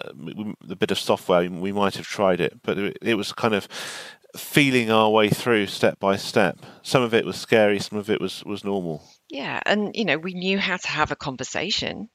the 0.65 0.77
bit 0.77 0.93
of 0.93 1.01
software, 1.01 1.51
we 1.51 1.73
might 1.73 1.97
have 1.97 2.07
tried 2.07 2.41
it, 2.41 2.63
but 2.63 2.79
it, 2.79 2.97
it 3.03 3.15
was 3.15 3.33
kind 3.33 3.55
of 3.55 3.67
feeling 4.37 4.91
our 4.91 5.11
way 5.11 5.29
through 5.29 5.67
step 5.67 5.99
by 5.99 6.17
step. 6.17 6.59
Some 6.83 7.03
of 7.03 7.13
it 7.13 7.27
was 7.27 7.37
scary, 7.37 7.81
some 7.81 7.99
of 7.99 8.09
it 8.09 8.21
was 8.21 8.45
was 8.45 8.63
normal. 8.65 9.03
Yeah, 9.33 9.61
and 9.67 9.97
you 9.97 10.05
know, 10.05 10.17
we 10.17 10.33
knew 10.33 10.59
how 10.61 10.77
to 10.77 10.87
have 10.89 11.11
a 11.11 11.17
conversation. 11.17 12.09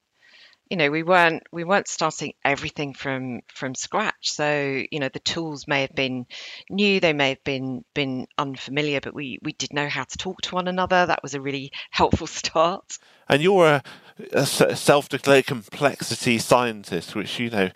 You 0.70 0.78
know, 0.78 0.92
we 0.92 1.04
weren't 1.04 1.44
we 1.52 1.64
weren't 1.66 1.88
starting 1.90 2.34
everything 2.46 2.94
from 2.94 3.42
from 3.54 3.76
scratch. 3.76 4.32
So, 4.32 4.84
you 4.92 5.00
know, 5.00 5.10
the 5.10 5.20
tools 5.22 5.68
may 5.68 5.82
have 5.82 5.96
been 5.96 6.28
new, 6.70 7.00
they 7.02 7.14
may 7.14 7.30
have 7.30 7.44
been 7.46 7.86
been 7.96 8.28
unfamiliar, 8.38 9.02
but 9.02 9.16
we 9.16 9.40
we 9.44 9.54
did 9.54 9.74
know 9.74 9.90
how 9.90 10.06
to 10.06 10.18
talk 10.18 10.42
to 10.44 10.56
one 10.56 10.68
another. 10.70 11.06
That 11.08 11.24
was 11.24 11.36
a 11.36 11.42
really 11.42 11.72
helpful 11.92 12.28
start. 12.28 12.98
And 13.30 13.42
you're 13.42 13.68
a, 13.68 13.84
a 14.34 14.46
self-declared 14.46 15.46
complexity 15.46 16.38
scientist, 16.38 17.16
which 17.16 17.40
you 17.40 17.50
know 17.50 17.70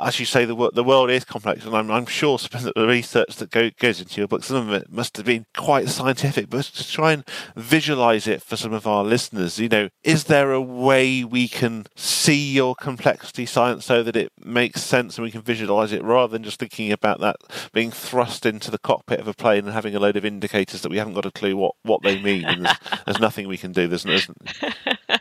as 0.00 0.18
you 0.18 0.26
say, 0.26 0.44
the, 0.44 0.70
the 0.72 0.82
world 0.82 1.08
is 1.08 1.24
complex, 1.24 1.64
and 1.64 1.74
I'm, 1.74 1.90
I'm 1.90 2.06
sure 2.06 2.36
the 2.38 2.86
research 2.86 3.36
that 3.36 3.50
go, 3.50 3.70
goes 3.78 4.00
into 4.00 4.20
your 4.20 4.26
book, 4.26 4.42
some 4.42 4.68
of 4.68 4.74
it 4.74 4.90
must 4.90 5.16
have 5.16 5.26
been 5.26 5.46
quite 5.56 5.88
scientific. 5.88 6.50
But 6.50 6.64
to 6.64 6.88
try 6.88 7.12
and 7.12 7.24
visualize 7.54 8.26
it 8.26 8.42
for 8.42 8.56
some 8.56 8.72
of 8.72 8.88
our 8.88 9.04
listeners, 9.04 9.58
you 9.58 9.68
know, 9.68 9.88
is 10.02 10.24
there 10.24 10.52
a 10.52 10.60
way 10.60 11.22
we 11.22 11.46
can 11.46 11.86
see 11.94 12.52
your 12.52 12.74
complexity 12.74 13.46
science 13.46 13.84
so 13.84 14.02
that 14.02 14.16
it 14.16 14.32
makes 14.44 14.82
sense 14.82 15.16
and 15.16 15.24
we 15.24 15.30
can 15.30 15.42
visualize 15.42 15.92
it 15.92 16.02
rather 16.02 16.32
than 16.32 16.42
just 16.42 16.58
thinking 16.58 16.90
about 16.90 17.20
that 17.20 17.36
being 17.72 17.92
thrust 17.92 18.44
into 18.44 18.72
the 18.72 18.78
cockpit 18.78 19.20
of 19.20 19.28
a 19.28 19.34
plane 19.34 19.64
and 19.64 19.74
having 19.74 19.94
a 19.94 20.00
load 20.00 20.16
of 20.16 20.24
indicators 20.24 20.82
that 20.82 20.90
we 20.90 20.98
haven't 20.98 21.14
got 21.14 21.26
a 21.26 21.30
clue 21.30 21.56
what, 21.56 21.74
what 21.82 22.02
they 22.02 22.20
mean? 22.20 22.44
And 22.44 22.64
there's, 22.64 22.78
there's 23.06 23.20
nothing 23.20 23.46
we 23.46 23.56
can 23.56 23.70
do. 23.70 23.86
There's, 23.86 24.02
there's 24.02 24.28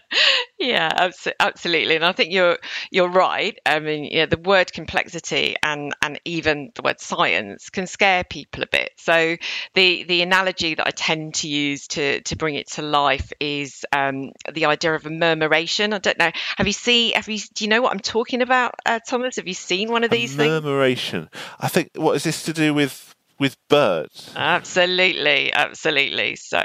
Yeah, 0.64 1.10
absolutely, 1.40 1.98
and 1.98 2.06
I 2.06 2.14
think 2.14 2.32
you're 2.32 2.58
you're 2.90 3.10
right. 3.10 3.58
I 3.66 3.80
mean, 3.80 4.06
you 4.06 4.20
know, 4.20 4.28
the 4.28 4.38
word 4.38 4.72
complexity 4.72 5.58
and 5.62 5.94
and 6.02 6.22
even 6.24 6.72
the 6.76 6.84
word 6.84 7.02
science 7.02 7.70
can 7.70 7.86
scare 7.86 8.24
people 8.24 8.64
a 8.64 8.68
bit. 8.68 8.92
So 8.98 9.36
the 9.74 10.04
the 10.04 10.22
analogy 10.22 10.76
that 10.76 10.88
I 10.88 10.92
tend 10.92 11.36
to 11.36 11.50
use 11.50 11.88
to 11.90 12.22
to 12.22 12.38
bring 12.38 12.56
it 12.56 12.72
to 12.72 12.82
life 12.82 13.34
is 13.42 13.84
um, 13.92 14.32
the 14.54 14.68
idea 14.68 14.94
of 14.94 15.06
a 15.06 15.10
murmuration. 15.10 15.92
I 15.92 15.98
don't 15.98 16.18
know. 16.18 16.32
Have 16.58 16.68
you 16.68 16.74
seen? 16.74 17.14
Have 17.16 17.28
you? 17.28 17.40
Do 17.54 17.66
you 17.66 17.70
know 17.70 17.82
what 17.82 17.92
I'm 17.92 18.00
talking 18.00 18.42
about, 18.42 18.76
uh, 18.86 19.02
Thomas? 19.06 19.36
Have 19.36 19.48
you 19.50 19.54
seen 19.54 19.92
one 19.92 20.06
of 20.06 20.12
these 20.12 20.34
a 20.36 20.38
things? 20.38 20.50
Murmuration. 20.50 21.30
I 21.60 21.68
think. 21.68 21.92
What 21.96 22.16
is 22.16 22.24
this 22.24 22.44
to 22.44 22.54
do 22.54 22.74
with? 22.74 23.13
With 23.40 23.58
birds. 23.68 24.32
Absolutely, 24.36 25.52
absolutely. 25.52 26.36
So, 26.36 26.62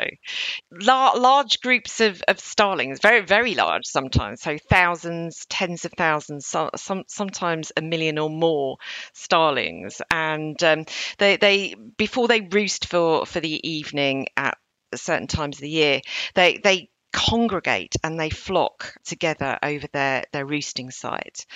la- 0.71 1.13
large 1.13 1.61
groups 1.61 2.01
of, 2.01 2.23
of 2.29 2.39
starlings, 2.39 3.01
very, 3.01 3.21
very 3.21 3.55
large 3.55 3.85
sometimes. 3.87 4.43
So, 4.43 4.59
thousands, 4.71 5.47
tens 5.47 5.85
of 5.85 5.93
thousands, 5.93 6.47
some, 6.47 6.71
some 6.77 7.05
sometimes 7.09 7.73
a 7.77 7.83
million 7.83 8.19
or 8.19 8.31
more 8.31 8.77
starlings. 9.13 10.01
And 10.11 10.63
um, 10.63 10.85
they, 11.19 11.37
they, 11.37 11.75
before 11.97 12.29
they 12.29 12.41
roost 12.41 12.87
for, 12.87 13.27
for 13.27 13.41
the 13.41 13.69
evening 13.69 14.27
at 14.37 14.57
certain 14.95 15.27
times 15.27 15.57
of 15.57 15.63
the 15.63 15.71
year, 15.71 16.01
they, 16.35 16.59
they 16.59 16.91
congregate 17.19 17.97
and 18.05 18.19
they 18.19 18.31
flock 18.31 18.95
together 19.05 19.59
over 19.63 19.87
their, 19.93 20.25
their 20.33 20.47
roosting 20.47 20.91
site. 20.91 21.47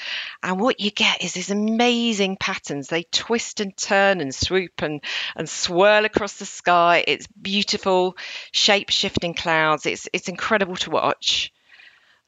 And 0.43 0.61
what 0.61 0.81
you 0.81 0.91
get 0.91 1.23
is 1.23 1.35
these 1.35 1.51
amazing 1.51 2.37
patterns. 2.37 2.89
They 2.89 3.05
twist 3.05 3.61
and 3.61 3.77
turn 3.77 4.21
and 4.21 4.35
swoop 4.35 4.83
and, 4.83 5.01
and 5.37 5.49
swirl 5.49 6.05
across 6.05 6.35
the 6.35 6.47
sky. 6.47 7.05
It's 7.07 7.29
beautiful, 7.29 8.17
shape 8.51 8.91
shifting 8.91 9.35
clouds. 9.35 9.87
It's, 9.87 10.09
it's 10.13 10.29
incredible 10.29 10.77
to 10.77 10.91
watch. 10.91 11.53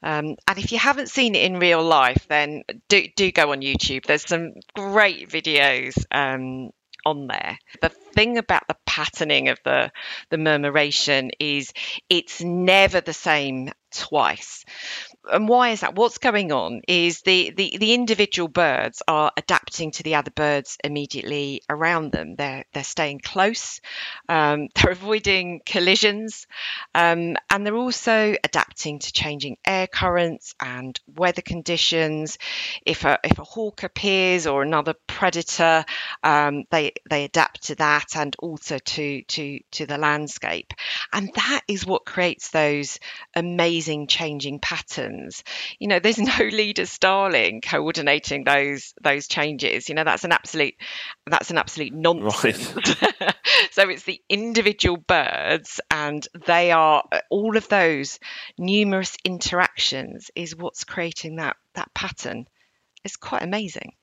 Um, 0.01 0.35
and 0.47 0.57
if 0.57 0.71
you 0.71 0.77
haven't 0.77 1.09
seen 1.09 1.35
it 1.35 1.43
in 1.43 1.59
real 1.59 1.83
life, 1.83 2.27
then 2.29 2.63
do, 2.87 3.07
do 3.15 3.31
go 3.31 3.51
on 3.51 3.61
YouTube. 3.61 4.05
There's 4.05 4.27
some 4.27 4.53
great 4.75 5.29
videos 5.29 5.97
um, 6.11 6.71
on 7.05 7.27
there. 7.27 7.57
The 7.81 7.89
thing 7.89 8.37
about 8.37 8.67
the 8.67 8.77
patterning 8.85 9.49
of 9.49 9.59
the 9.63 9.91
the 10.29 10.37
murmuration 10.37 11.31
is 11.39 11.71
it's 12.09 12.41
never 12.41 13.01
the 13.01 13.13
same 13.13 13.71
twice 13.91 14.65
and 15.31 15.47
why 15.47 15.69
is 15.69 15.81
that? 15.81 15.95
What's 15.95 16.17
going 16.17 16.51
on 16.51 16.81
is 16.87 17.21
the, 17.21 17.51
the, 17.55 17.77
the 17.79 17.93
individual 17.93 18.47
birds 18.47 19.01
are 19.07 19.31
adapting 19.37 19.91
to 19.91 20.03
the 20.03 20.15
other 20.15 20.31
birds 20.31 20.77
immediately 20.83 21.61
around 21.69 22.11
them. 22.11 22.35
They're 22.35 22.65
they're 22.73 22.83
staying 22.83 23.19
close, 23.19 23.81
um, 24.29 24.67
they're 24.75 24.91
avoiding 24.91 25.61
collisions, 25.65 26.47
um, 26.93 27.35
and 27.49 27.65
they're 27.65 27.75
also 27.75 28.35
adapting 28.43 28.99
to 28.99 29.13
changing 29.13 29.57
air 29.65 29.87
currents 29.87 30.53
and 30.61 30.99
weather 31.15 31.41
conditions. 31.41 32.37
If 32.85 33.05
a 33.05 33.19
if 33.23 33.39
a 33.39 33.43
hawk 33.43 33.83
appears 33.83 34.47
or 34.47 34.61
another 34.61 34.95
predator, 35.07 35.85
um, 36.23 36.65
they 36.71 36.93
they 37.09 37.25
adapt 37.25 37.63
to 37.67 37.75
that 37.75 38.15
and 38.15 38.35
also 38.39 38.77
to 38.77 39.23
to 39.23 39.59
to 39.71 39.85
the 39.85 39.97
landscape, 39.97 40.73
and 41.11 41.31
that 41.35 41.61
is 41.67 41.85
what 41.85 42.05
creates 42.05 42.51
those 42.51 42.99
amazing 43.35 44.07
changing 44.07 44.59
patterns 44.59 45.14
you 45.79 45.87
know, 45.87 45.99
there's 45.99 46.17
no 46.39 46.45
leader 46.45 46.85
starling 46.85 47.61
coordinating 47.61 48.43
those 48.43 48.93
those 49.01 49.27
changes. 49.27 49.89
You 49.89 49.95
know, 49.95 50.03
that's 50.03 50.23
an 50.23 50.31
absolute 50.31 50.75
that's 51.25 51.51
an 51.51 51.57
absolute 51.57 51.93
nonsense. 51.93 52.75
Right. 52.75 53.35
so 53.71 53.89
it's 53.89 54.03
the 54.03 54.21
individual 54.29 54.97
birds, 54.97 55.79
and 55.91 56.27
they 56.45 56.71
are 56.71 57.03
all 57.29 57.57
of 57.57 57.67
those 57.69 58.19
numerous 58.57 59.15
interactions 59.23 60.31
is 60.35 60.55
what's 60.55 60.83
creating 60.83 61.37
that 61.37 61.57
that 61.73 61.93
pattern. 61.93 62.47
It's 63.03 63.17
quite 63.17 63.43
amazing 63.43 63.93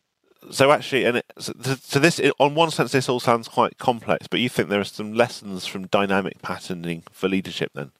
so 0.51 0.73
actually, 0.73 1.05
and 1.05 1.19
it, 1.19 1.33
so, 1.39 1.53
so 1.81 1.99
this, 1.99 2.21
on 2.39 2.55
one 2.55 2.71
sense, 2.71 2.93
this 2.93 3.09
all 3.09 3.21
sounds 3.21 3.49
quite 3.49 3.79
complex, 3.79 4.27
but 4.27 4.41
you 4.41 4.49
think 4.49 4.69
there 4.69 4.81
are 4.81 4.85
some 4.85 5.13
lessons 5.13 5.67
from 5.67 5.87
dynamic 5.87 6.43
patterning 6.43 7.05
for 7.13 7.29
leadership 7.29 7.71
then? 7.75 7.93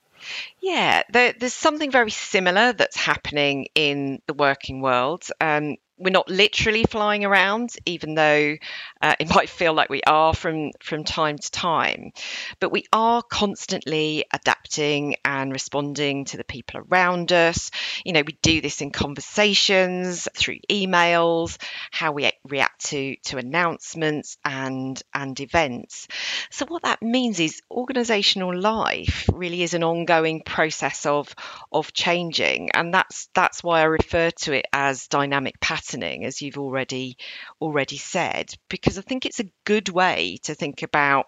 Yeah, 0.61 1.03
there, 1.11 1.33
there's 1.33 1.55
something 1.55 1.91
very 1.91 2.11
similar 2.11 2.73
that's 2.73 2.97
happening 2.97 3.67
in 3.75 4.21
the 4.27 4.35
working 4.35 4.81
world. 4.81 5.25
Um, 5.41 5.77
we're 6.03 6.11
not 6.11 6.29
literally 6.29 6.85
flying 6.85 7.25
around, 7.25 7.77
even 7.87 8.15
though 8.15 8.57
uh, 9.01 9.15
it 9.21 9.29
might 9.35 9.49
feel 9.49 9.73
like 9.73 9.89
we 9.89 10.03
are 10.03 10.35
from 10.35 10.73
from 10.81 11.05
time 11.05 11.39
to 11.39 11.51
time. 11.51 12.13
But 12.59 12.73
we 12.73 12.85
are 12.93 13.23
constantly 13.23 14.25
adapting 14.33 15.17
and 15.25 15.53
responding 15.53 16.25
to 16.27 16.37
the 16.37 16.45
people 16.45 16.81
around 16.81 17.33
us. 17.33 17.71
You 18.05 18.13
know, 18.13 18.23
we 18.27 18.37
do 18.43 18.61
this 18.61 18.81
in 18.81 18.91
conversations, 18.91 20.29
through 20.35 20.59
emails, 20.69 21.57
how 21.91 22.13
we 22.13 22.31
react 22.45 22.87
to 22.87 23.17
to 23.27 23.39
announcements 23.39 24.37
and 24.45 25.01
and 25.15 25.39
events. 25.39 26.09
So 26.51 26.67
what 26.67 26.83
that 26.83 27.03
means 27.03 27.39
is 27.39 27.63
organizational 27.71 28.59
life 28.59 29.29
really 29.33 29.63
is 29.63 29.75
an 29.75 29.85
ongoing 29.85 30.43
process 30.45 31.07
of 31.07 31.33
of 31.71 31.93
changing, 31.93 32.71
and 32.73 32.93
that's 32.93 33.29
that's 33.35 33.63
why 33.63 33.81
I 33.81 33.85
refer 33.85 34.31
to 34.31 34.53
it 34.53 34.67
as 34.73 35.07
dynamic 35.07 35.61
patterns 35.61 35.92
patterning, 35.93 36.25
as 36.25 36.41
you've 36.41 36.59
already 36.59 37.17
already 37.61 37.97
said, 37.97 38.55
because 38.69 38.99
I 38.99 39.03
think 39.03 39.27
it's 39.27 39.41
a 39.41 39.51
good 39.65 39.89
way 39.89 40.39
to 40.45 40.55
think 40.55 40.83
about 40.83 41.27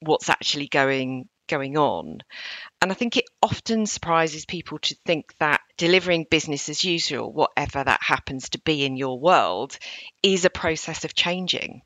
what's 0.00 0.28
actually 0.28 0.68
going 0.68 1.28
going 1.48 1.76
on. 1.76 2.18
And 2.80 2.90
I 2.90 2.94
think 2.94 3.16
it 3.16 3.24
often 3.42 3.86
surprises 3.86 4.46
people 4.46 4.78
to 4.78 4.96
think 5.04 5.34
that 5.38 5.60
delivering 5.76 6.26
business 6.30 6.68
as 6.68 6.84
usual, 6.84 7.32
whatever 7.32 7.82
that 7.82 8.00
happens 8.02 8.50
to 8.50 8.60
be 8.60 8.84
in 8.84 8.96
your 8.96 9.18
world, 9.18 9.76
is 10.22 10.44
a 10.44 10.50
process 10.50 11.04
of 11.04 11.14
changing. 11.14 11.82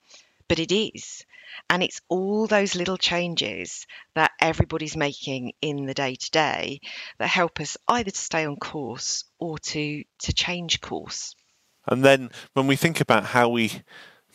But 0.49 0.59
it 0.59 0.73
is. 0.73 1.25
And 1.71 1.83
it's 1.83 2.01
all 2.09 2.47
those 2.47 2.75
little 2.75 2.99
changes 2.99 3.87
that 4.15 4.33
everybody's 4.41 4.97
making 4.97 5.53
in 5.63 5.87
the 5.87 5.95
day 5.95 6.17
to 6.17 6.31
day 6.31 6.81
that 7.19 7.29
help 7.29 7.61
us 7.61 7.77
either 7.89 8.11
to 8.11 8.21
stay 8.21 8.45
on 8.45 8.57
course 8.57 9.25
or 9.39 9.59
to, 9.59 10.05
to 10.21 10.33
change 10.33 10.81
course. 10.81 11.35
And 11.87 12.05
then 12.05 12.31
when 12.55 12.67
we 12.67 12.77
think 12.77 13.01
about 13.01 13.27
how 13.27 13.49
we 13.49 13.83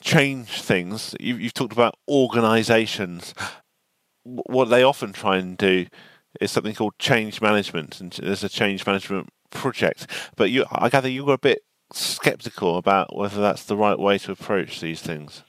change 0.02 0.62
things, 0.62 1.16
you, 1.20 1.38
have 1.38 1.54
talked 1.54 1.74
about 1.74 1.96
organisations. 2.10 3.34
What 4.24 4.66
they 4.66 4.84
often 4.84 5.14
try 5.14 5.38
and 5.38 5.58
do 5.58 5.88
is 6.40 6.52
something 6.52 6.76
called 6.76 6.98
change 7.00 7.42
management, 7.42 8.00
and 8.00 8.12
there's 8.14 8.44
a 8.44 8.50
change 8.50 8.86
management 8.86 9.30
project. 9.50 10.08
But 10.36 10.52
you, 10.52 10.66
I 10.72 10.90
gather 10.90 11.10
you 11.10 11.26
were 11.26 11.34
a 11.34 11.40
bit 11.40 11.64
sceptical 11.94 12.78
about 12.78 13.16
whether 13.16 13.42
that's 13.42 13.66
the 13.66 13.78
right 13.78 14.00
way 14.00 14.18
to 14.20 14.32
approach 14.32 14.80
these 14.80 15.02
things. 15.02 15.44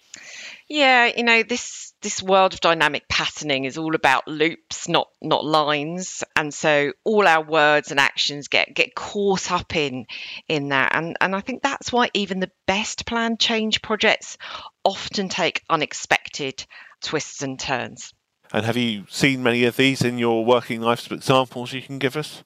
Yeah, 0.68 1.10
you 1.16 1.22
know, 1.22 1.42
this 1.42 1.91
this 2.02 2.22
world 2.22 2.52
of 2.52 2.60
dynamic 2.60 3.08
patterning 3.08 3.64
is 3.64 3.78
all 3.78 3.94
about 3.94 4.28
loops, 4.28 4.88
not 4.88 5.08
not 5.20 5.44
lines. 5.44 6.22
And 6.36 6.52
so 6.52 6.92
all 7.04 7.26
our 7.26 7.42
words 7.44 7.90
and 7.90 7.98
actions 7.98 8.48
get 8.48 8.74
get 8.74 8.94
caught 8.94 9.50
up 9.50 9.74
in 9.74 10.06
in 10.48 10.68
that. 10.68 10.94
And 10.94 11.16
and 11.20 11.34
I 11.34 11.40
think 11.40 11.62
that's 11.62 11.92
why 11.92 12.10
even 12.14 12.40
the 12.40 12.50
best 12.66 13.06
planned 13.06 13.40
change 13.40 13.82
projects 13.82 14.36
often 14.84 15.28
take 15.28 15.62
unexpected 15.70 16.64
twists 17.00 17.42
and 17.42 17.58
turns. 17.58 18.12
And 18.52 18.66
have 18.66 18.76
you 18.76 19.06
seen 19.08 19.42
many 19.42 19.64
of 19.64 19.76
these 19.76 20.02
in 20.02 20.18
your 20.18 20.44
working 20.44 20.82
life? 20.82 21.10
Examples 21.10 21.72
you 21.72 21.80
can 21.80 21.98
give 21.98 22.16
us? 22.16 22.44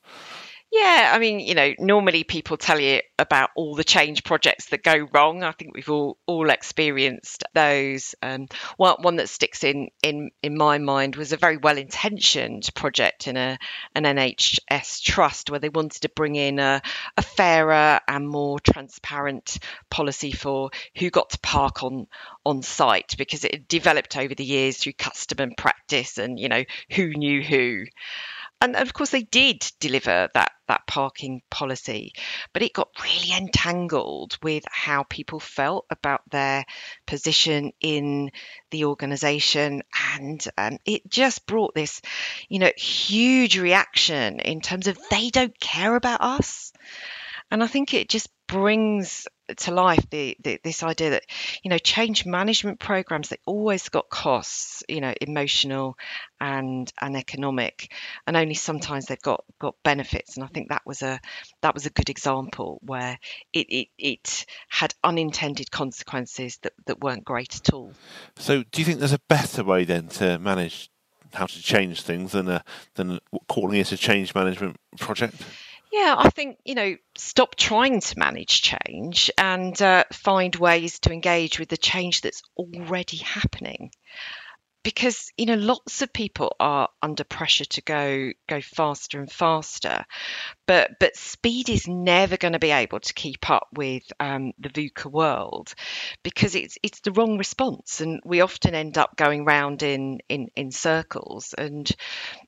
Yeah, 0.73 1.13
I 1.15 1.21
mean, 1.21 1.39
you 1.41 1.55
know, 1.55 1.73
normally 1.79 2.25
people 2.25 2.57
tell 2.57 2.81
you 2.81 3.01
about 3.21 3.51
all 3.55 3.77
the 3.77 3.85
change 3.85 4.25
projects 4.25 4.67
that 4.67 4.83
go 4.83 5.09
wrong. 5.13 5.45
I 5.45 5.53
think 5.53 5.75
we've 5.75 5.89
all 5.89 6.19
all 6.27 6.51
experienced 6.51 7.45
those. 7.55 8.17
Um, 8.21 8.49
one 8.77 8.97
one 9.01 9.17
that 9.17 9.29
sticks 9.29 9.63
in 9.63 9.89
in 10.03 10.31
in 10.43 10.57
my 10.59 10.79
mind 10.79 11.15
was 11.15 11.33
a 11.33 11.37
very 11.37 11.57
well 11.57 11.79
intentioned 11.79 12.69
project 12.75 13.29
in 13.29 13.37
a 13.37 13.59
an 13.95 14.05
NHS 14.05 15.03
trust 15.03 15.51
where 15.51 15.61
they 15.61 15.69
wanted 15.69 16.03
to 16.03 16.09
bring 16.11 16.35
in 16.35 16.59
a, 16.59 16.83
a 17.17 17.23
fairer 17.23 18.01
and 18.09 18.29
more 18.29 18.59
transparent 18.59 19.59
policy 19.89 20.33
for 20.33 20.71
who 20.99 21.11
got 21.11 21.31
to 21.31 21.39
park 21.39 21.85
on 21.85 22.09
on 22.45 22.63
site 22.63 23.15
because 23.17 23.45
it 23.45 23.69
developed 23.69 24.17
over 24.17 24.35
the 24.35 24.45
years 24.45 24.79
through 24.79 24.95
custom 24.95 25.39
and 25.41 25.57
practice 25.57 26.19
and 26.19 26.41
you 26.41 26.49
know 26.49 26.65
who 26.91 27.11
knew 27.11 27.41
who 27.41 27.85
and 28.61 28.77
of 28.77 28.93
course 28.93 29.11
they 29.11 29.23
did 29.23 29.71
deliver 29.81 30.29
that 30.35 30.53
that 30.69 30.87
parking 30.87 31.43
policy 31.51 32.13
but 32.53 32.63
it 32.63 32.73
got 32.73 32.89
really 33.03 33.37
entangled 33.37 34.37
with 34.43 34.65
how 34.69 35.05
people 35.05 35.39
felt 35.39 35.87
about 35.91 36.23
their 36.31 36.65
position 37.07 37.73
in 37.81 38.31
the 38.71 38.85
organization. 38.87 39.83
And 40.15 40.45
um, 40.59 40.79
it 40.85 41.09
just 41.09 41.47
brought 41.47 41.75
this 41.75 42.01
you 42.49 42.59
know 42.59 42.71
huge 42.77 43.59
reaction 43.59 44.41
in 44.41 44.61
terms 44.61 44.87
of 44.87 44.99
they 45.11 45.31
don't 45.31 45.59
care 45.61 45.95
about 45.95 46.21
us. 46.21 46.73
And 47.51 47.63
i 47.63 47.67
think 47.69 47.95
it 47.95 48.09
just 48.09 48.29
brings 48.49 49.27
to 49.57 49.71
life 49.71 50.05
the, 50.11 50.37
the, 50.43 50.59
this 50.65 50.83
idea 50.83 51.11
that 51.11 51.25
you 51.63 51.71
know 51.71 51.79
change 51.79 52.27
management 52.27 52.81
programs 52.81 53.29
they 53.29 53.39
always 53.47 53.89
got 53.89 54.09
costs 54.09 54.83
you 54.89 55.01
know 55.01 55.15
emotional 55.21 55.97
and 56.41 56.93
and 57.01 57.17
economic 57.17 57.93
and 58.27 58.37
only 58.37 58.55
sometimes 58.55 59.07
they've 59.07 59.23
got 59.23 59.45
got 59.59 59.75
benefits 59.83 60.37
and 60.37 60.45
i 60.45 60.49
think 60.49 60.69
that 60.69 60.83
was 60.85 61.03
a 61.03 61.21
that 61.63 61.75
was 61.75 61.87
a 61.87 61.91
good 61.91 62.11
example 62.11 62.81
where 62.83 63.19
it 63.53 63.67
it, 63.69 63.89
it 63.99 64.47
had 64.69 64.95
unintended 65.05 65.71
consequences 65.71 66.59
that, 66.63 66.73
that 66.87 67.01
weren't 67.01 67.25
great 67.25 67.57
at 67.57 67.73
all. 67.73 67.93
So 68.37 68.63
do 68.71 68.81
you 68.81 68.85
think 68.85 68.99
there's 68.99 69.13
a 69.13 69.21
better 69.29 69.65
way 69.65 69.85
then 69.85 70.09
to 70.09 70.39
manage 70.39 70.91
how 71.35 71.47
to 71.47 71.63
change 71.63 72.03
things 72.03 72.33
than 72.33 72.49
a 72.49 72.65
than 72.95 73.19
calling 73.49 73.79
it 73.79 73.93
a 73.93 73.97
change 73.97 74.35
management 74.35 74.77
project 74.99 75.43
yeah, 75.93 76.15
I 76.19 76.31
think, 76.31 76.59
you 76.65 76.75
know, 76.75 76.97
stop 77.17 77.55
trying 77.55 78.01
to 78.01 78.19
manage 78.19 78.63
change 78.63 79.31
and 79.39 79.81
uh, 79.81 80.05
find 80.13 80.55
ways 80.57 80.99
to 81.01 81.13
engage 81.13 81.59
with 81.59 81.69
the 81.69 81.77
change 81.77 82.21
that's 82.21 82.43
already 82.57 83.19
happening. 83.19 83.91
Because 84.83 85.33
you 85.37 85.47
know, 85.47 85.57
lots 85.57 86.03
of 86.03 86.13
people 86.13 86.55
are 86.61 86.89
under 87.03 87.25
pressure 87.25 87.65
to 87.65 87.83
go 87.83 88.31
go 88.49 88.61
faster 88.61 89.19
and 89.19 89.29
faster, 89.29 90.05
but 90.65 90.93
but 91.01 91.17
speed 91.17 91.69
is 91.69 91.89
never 91.89 92.37
going 92.37 92.53
to 92.53 92.61
be 92.61 92.71
able 92.71 93.01
to 93.01 93.13
keep 93.13 93.51
up 93.51 93.67
with 93.73 94.05
um, 94.21 94.53
the 94.61 94.69
VUCA 94.69 95.11
world 95.11 95.75
because 96.23 96.55
it's 96.55 96.79
it's 96.85 97.01
the 97.01 97.11
wrong 97.11 97.37
response, 97.37 98.01
and 98.01 98.21
we 98.25 98.43
often 98.43 98.77
end 98.77 98.97
up 98.97 99.17
going 99.17 99.45
round 99.45 99.83
in 99.83 100.21
in 100.29 100.51
in 100.55 100.71
circles. 100.71 101.53
And 101.59 101.91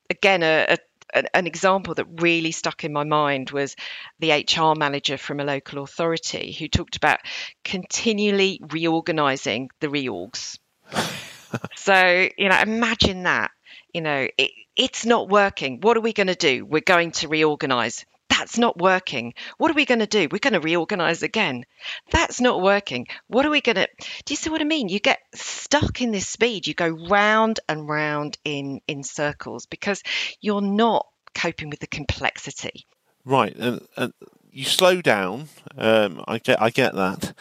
again, 0.08 0.44
a, 0.44 0.66
a 0.68 0.78
an, 1.14 1.46
example 1.46 1.94
that 1.94 2.06
really 2.20 2.52
stuck 2.52 2.84
in 2.84 2.92
my 2.92 3.04
mind 3.04 3.50
was 3.50 3.76
the 4.18 4.32
HR 4.32 4.78
manager 4.78 5.16
from 5.16 5.40
a 5.40 5.44
local 5.44 5.82
authority 5.82 6.52
who 6.52 6.68
talked 6.68 6.96
about 6.96 7.20
continually 7.64 8.60
reorganizing 8.70 9.70
the 9.80 9.88
reorgs. 9.88 10.58
so, 11.76 12.28
you 12.36 12.48
know, 12.48 12.58
imagine 12.60 13.24
that. 13.24 13.50
You 13.92 14.02
know, 14.02 14.28
it, 14.36 14.50
it's 14.76 15.06
not 15.06 15.28
working. 15.28 15.80
What 15.80 15.96
are 15.96 16.00
we 16.00 16.12
going 16.12 16.26
to 16.28 16.34
do? 16.34 16.64
We're 16.64 16.80
going 16.80 17.12
to 17.12 17.28
reorganize. 17.28 18.04
That's 18.38 18.56
not 18.56 18.78
working. 18.78 19.34
What 19.56 19.72
are 19.72 19.74
we 19.74 19.84
going 19.84 19.98
to 19.98 20.06
do? 20.06 20.28
We're 20.30 20.38
going 20.38 20.52
to 20.52 20.60
reorganize 20.60 21.24
again. 21.24 21.64
That's 22.12 22.40
not 22.40 22.62
working. 22.62 23.08
What 23.26 23.44
are 23.44 23.50
we 23.50 23.60
going 23.60 23.76
to 23.76 23.88
Do 24.24 24.32
you 24.32 24.36
see 24.36 24.48
what 24.48 24.60
I 24.60 24.64
mean? 24.64 24.88
You 24.88 25.00
get 25.00 25.18
stuck 25.34 26.00
in 26.00 26.12
this 26.12 26.28
speed. 26.28 26.68
You 26.68 26.74
go 26.74 26.88
round 26.88 27.58
and 27.68 27.88
round 27.88 28.38
in 28.44 28.80
in 28.86 29.02
circles 29.02 29.66
because 29.66 30.04
you're 30.40 30.60
not 30.60 31.08
coping 31.34 31.68
with 31.68 31.80
the 31.80 31.88
complexity. 31.88 32.86
Right, 33.24 33.56
and, 33.56 33.86
and 33.96 34.12
you 34.52 34.64
slow 34.64 35.02
down. 35.02 35.48
Um, 35.76 36.22
I 36.28 36.38
get 36.38 36.62
I 36.62 36.70
get 36.70 36.94
that. 36.94 37.34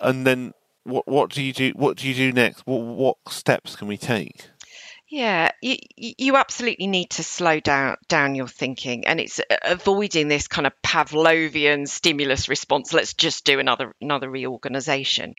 And 0.00 0.24
then 0.24 0.54
what 0.84 1.08
what 1.08 1.30
do 1.30 1.42
you 1.42 1.52
do? 1.52 1.72
What 1.74 1.96
do 1.96 2.06
you 2.06 2.14
do 2.14 2.32
next? 2.32 2.64
What 2.64 2.80
what 2.80 3.16
steps 3.28 3.74
can 3.74 3.88
we 3.88 3.96
take? 3.96 4.50
Yeah, 5.08 5.50
you, 5.60 5.76
you 5.96 6.36
absolutely 6.36 6.86
need 6.86 7.10
to 7.10 7.22
slow 7.22 7.60
down 7.60 7.96
down 8.08 8.34
your 8.34 8.48
thinking, 8.48 9.06
and 9.06 9.20
it's 9.20 9.38
uh, 9.38 9.56
avoiding 9.62 10.28
this 10.28 10.48
kind 10.48 10.66
of 10.66 10.72
Pavlovian 10.82 11.86
stimulus 11.86 12.48
response. 12.48 12.92
Let's 12.92 13.12
just 13.12 13.44
do 13.44 13.60
another 13.60 13.94
another 14.00 14.30
reorganization. 14.30 15.34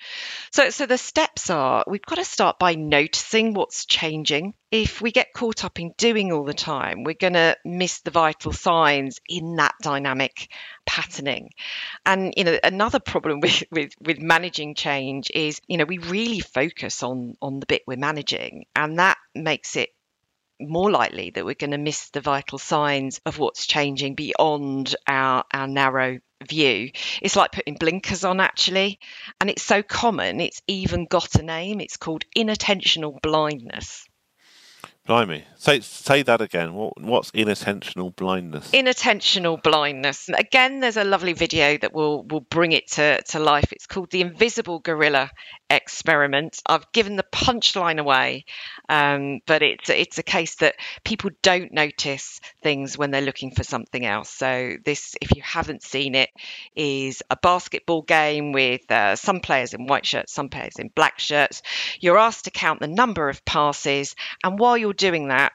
So, 0.52 0.70
so 0.70 0.86
the 0.86 1.00
steps 1.00 1.50
are: 1.50 1.84
we've 1.88 2.06
got 2.06 2.16
to 2.16 2.26
start 2.26 2.60
by 2.60 2.76
noticing 2.76 3.54
what's 3.54 3.86
changing. 3.86 4.54
If 4.78 5.00
we 5.02 5.14
get 5.14 5.32
caught 5.32 5.64
up 5.64 5.80
in 5.80 5.94
doing 5.98 6.34
all 6.34 6.44
the 6.44 6.54
time, 6.54 7.06
we're 7.06 7.16
going 7.16 7.32
to 7.32 7.56
miss 7.64 8.02
the 8.02 8.12
vital 8.12 8.52
signs 8.52 9.22
in 9.30 9.56
that 9.56 9.74
dynamic 9.82 10.52
patterning. 10.86 11.52
And 12.06 12.34
you 12.36 12.44
know, 12.44 12.60
another 12.62 13.00
problem 13.00 13.40
with, 13.42 13.64
with 13.72 13.94
with 14.02 14.20
managing 14.20 14.76
change 14.76 15.32
is, 15.34 15.62
you 15.68 15.78
know, 15.78 15.86
we 15.86 16.00
really 16.00 16.42
focus 16.42 17.04
on 17.04 17.36
on 17.42 17.62
the 17.62 17.66
bit 17.66 17.84
we're 17.88 17.96
managing, 17.96 18.66
and 18.76 19.00
that 19.00 19.18
makes 19.34 19.78
it 19.78 19.92
more 20.60 20.92
likely 20.92 21.30
that 21.30 21.46
we're 21.46 21.56
going 21.56 21.72
to 21.72 21.78
miss 21.78 22.10
the 22.10 22.20
vital 22.20 22.58
signs 22.58 23.22
of 23.26 23.40
what's 23.40 23.68
changing 23.68 24.16
beyond 24.16 24.94
our, 25.08 25.46
our 25.54 25.68
narrow 25.68 26.20
view. 26.46 26.92
It's 27.22 27.38
like 27.38 27.54
putting 27.54 27.76
blinkers 27.76 28.26
on, 28.26 28.42
actually. 28.42 29.00
And 29.40 29.50
it's 29.50 29.64
so 29.64 29.82
common, 29.84 30.42
it's 30.42 30.62
even 30.68 31.06
got 31.06 31.36
a 31.36 31.44
name. 31.44 31.80
It's 31.80 31.96
called 31.96 32.26
inattentional 32.36 33.22
blindness. 33.22 34.06
Blimey. 35.06 35.44
Say 35.56 35.82
say 35.82 36.24
that 36.24 36.42
again. 36.42 36.74
What 36.74 37.00
what's 37.00 37.30
inattentional 37.32 38.16
blindness? 38.16 38.72
Inattentional 38.72 39.62
blindness. 39.62 40.30
Again, 40.30 40.80
there's 40.80 40.98
a 40.98 41.04
lovely 41.04 41.34
video 41.34 41.78
that 41.78 41.94
will 41.94 42.24
will 42.24 42.42
bring 42.42 42.72
it 42.72 42.88
to, 42.94 43.22
to 43.22 43.40
life. 43.40 43.72
It's 43.72 43.86
called 43.86 44.10
the 44.10 44.22
Invisible 44.22 44.80
Gorilla 44.80 45.30
Experiment. 45.68 46.62
I've 46.68 46.92
given 46.92 47.16
the 47.16 47.26
punchline 47.32 48.00
away, 48.00 48.46
um, 48.88 49.40
but 49.48 49.64
it's 49.64 49.90
it's 49.90 50.20
a 50.20 50.24
case 50.24 50.56
that 50.56 50.76
people 51.04 51.32
don't 51.42 51.74
notice 51.74 52.40
things 52.62 52.98
when 52.98 53.10
they're 53.10 53.22
looking 53.22 53.50
for 53.50 53.64
something 53.64 54.06
else. 54.06 54.30
So 54.30 54.76
this, 54.86 55.16
if 55.22 55.36
you 55.36 55.42
haven't 55.42 55.82
seen 55.82 56.14
it, 56.14 56.30
is 56.76 57.24
a 57.32 57.36
basketball 57.36 58.04
game 58.04 58.52
with 58.52 58.90
uh, 58.92 59.16
some 59.16 59.40
players 59.40 59.74
in 59.74 59.88
white 59.88 60.06
shirts, 60.06 60.34
some 60.34 60.50
players 60.50 60.76
in 60.78 60.90
black 60.90 61.20
shirts. 61.20 61.64
You're 62.00 62.20
asked 62.20 62.46
to 62.46 62.52
count 62.52 62.80
the 62.80 62.88
number 62.88 63.28
of 63.28 63.44
passes, 63.44 64.16
and 64.44 64.60
while 64.60 64.78
you're 64.78 64.94
doing 64.94 65.30
that, 65.30 65.54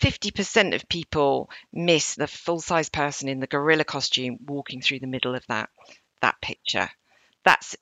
50% 0.00 0.74
of 0.74 0.88
people 0.88 1.50
miss 1.72 2.16
the 2.16 2.26
full 2.26 2.60
size 2.60 2.88
person 2.88 3.28
in 3.28 3.38
the 3.38 3.46
gorilla 3.46 3.84
costume 3.84 4.38
walking 4.44 4.82
through 4.82 4.98
the 4.98 5.06
middle 5.06 5.36
of 5.36 5.46
that 5.46 5.70
that 6.20 6.40
picture. 6.40 6.88
That's 7.44 7.76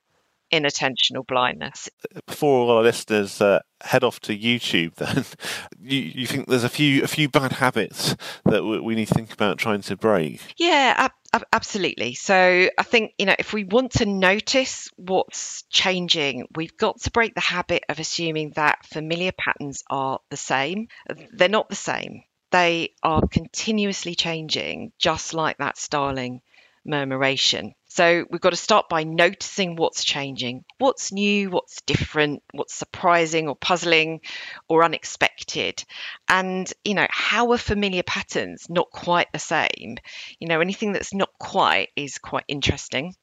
inattentional 0.53 1.27
blindness. 1.27 1.89
Before 2.27 2.61
all 2.61 2.77
our 2.77 2.83
listeners 2.83 3.41
uh, 3.41 3.61
head 3.83 4.05
off 4.05 4.21
to 4.21 4.37
YouTube, 4.37 4.95
then 4.97 5.25
you, 5.81 5.99
you 5.99 6.27
think 6.27 6.49
there's 6.49 6.65
a 6.65 6.69
few 6.69 7.03
a 7.03 7.09
few 7.09 7.29
bad 7.29 7.53
habits 7.53 8.17
that 8.45 8.65
we 8.65 8.95
need 8.95 9.09
to 9.09 9.15
think 9.15 9.33
about 9.33 9.59
trying 9.59 9.83
to 9.83 9.97
break? 9.97 10.41
Yeah, 10.57 11.09
ab- 11.33 11.45
absolutely. 11.53 12.15
So 12.15 12.69
I 12.77 12.83
think 12.83 13.13
you 13.19 13.27
know 13.27 13.37
if 13.39 13.53
we 13.53 13.65
want 13.65 13.93
to 13.93 14.07
notice 14.07 14.91
what's 14.97 15.63
changing, 15.71 16.47
we've 16.55 16.77
got 16.77 17.01
to 17.03 17.11
break 17.11 17.35
the 17.35 17.41
habit 17.41 17.85
of 17.89 17.99
assuming 17.99 18.53
that 18.57 18.85
familiar 18.87 19.33
patterns 19.33 19.83
are 19.91 20.21
the 20.31 20.37
same. 20.37 20.89
They're 21.33 21.49
not 21.49 21.69
the 21.69 21.77
same. 21.77 22.25
They 22.51 22.95
are 23.03 23.23
continuously 23.29 24.17
changing, 24.17 24.93
just 24.99 25.35
like 25.35 25.59
that 25.59 25.79
starling 25.79 26.43
murmuration. 26.85 27.75
So 27.91 28.25
we've 28.31 28.41
got 28.41 28.51
to 28.51 28.57
start 28.57 28.89
by 28.89 29.03
noticing 29.03 29.75
what's 29.75 30.05
changing, 30.05 30.65
what's 30.79 31.11
new, 31.11 31.51
what's 31.51 31.81
different, 31.83 32.41
what's 32.53 32.73
surprising 32.73 33.49
or 33.49 33.57
puzzling 33.57 34.21
or 34.69 34.85
unexpected. 34.85 35.85
And, 36.29 36.73
you 36.85 36.95
know, 36.95 37.09
how 37.11 37.51
are 37.51 37.59
familiar 37.59 38.05
patterns 38.05 38.67
not 38.71 38.93
quite 38.93 39.27
the 39.33 39.41
same? 39.41 39.97
You 40.39 40.47
know, 40.47 40.61
anything 40.61 40.93
that's 40.93 41.13
not 41.13 41.31
quite 41.41 41.89
is 41.97 42.19
quite 42.19 42.45
interesting. 42.47 43.15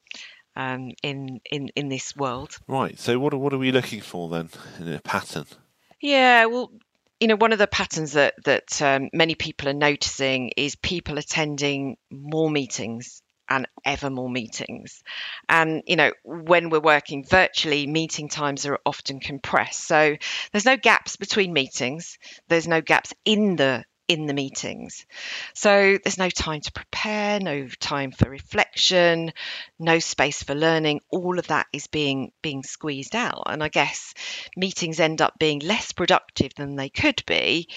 Um, 0.57 0.93
in, 1.03 1.39
in 1.51 1.69
in 1.75 1.87
this 1.87 2.15
world, 2.15 2.57
right? 2.67 2.97
So, 2.97 3.19
what 3.19 3.31
are, 3.31 3.37
what 3.37 3.53
are 3.53 3.59
we 3.59 3.71
looking 3.71 4.01
for 4.01 4.27
then 4.27 4.49
in 4.79 4.91
a 4.91 4.99
pattern? 4.99 5.45
Yeah, 6.01 6.45
well, 6.45 6.71
you 7.19 7.27
know, 7.27 7.35
one 7.35 7.53
of 7.53 7.59
the 7.59 7.67
patterns 7.67 8.13
that 8.13 8.33
that 8.45 8.81
um, 8.81 9.09
many 9.13 9.35
people 9.35 9.69
are 9.69 9.73
noticing 9.73 10.49
is 10.57 10.75
people 10.75 11.19
attending 11.19 11.97
more 12.09 12.49
meetings 12.49 13.21
and 13.49 13.67
ever 13.85 14.09
more 14.09 14.29
meetings. 14.29 15.03
And, 15.47 15.83
you 15.85 15.95
know, 15.95 16.11
when 16.23 16.69
we're 16.69 16.79
working 16.79 17.25
virtually, 17.25 17.87
meeting 17.87 18.29
times 18.29 18.65
are 18.65 18.79
often 18.85 19.19
compressed. 19.19 19.85
So 19.87 20.17
there's 20.51 20.65
no 20.65 20.77
gaps 20.77 21.15
between 21.15 21.53
meetings, 21.53 22.17
there's 22.47 22.67
no 22.67 22.81
gaps 22.81 23.13
in 23.25 23.55
the 23.55 23.85
in 24.07 24.25
the 24.25 24.33
meetings. 24.33 25.05
So 25.53 25.97
there's 26.01 26.17
no 26.17 26.29
time 26.29 26.61
to 26.61 26.71
prepare, 26.71 27.39
no 27.39 27.67
time 27.67 28.11
for 28.11 28.29
reflection, 28.29 29.33
no 29.79 29.99
space 29.99 30.43
for 30.43 30.55
learning. 30.55 31.01
All 31.09 31.37
of 31.37 31.47
that 31.47 31.67
is 31.73 31.87
being 31.87 32.31
being 32.41 32.63
squeezed 32.63 33.15
out. 33.15 33.43
And 33.47 33.61
I 33.61 33.69
guess 33.69 34.13
meetings 34.55 34.99
end 34.99 35.21
up 35.21 35.37
being 35.39 35.59
less 35.59 35.91
productive 35.91 36.53
than 36.55 36.75
they 36.75 36.89
could 36.89 37.21
be. 37.25 37.67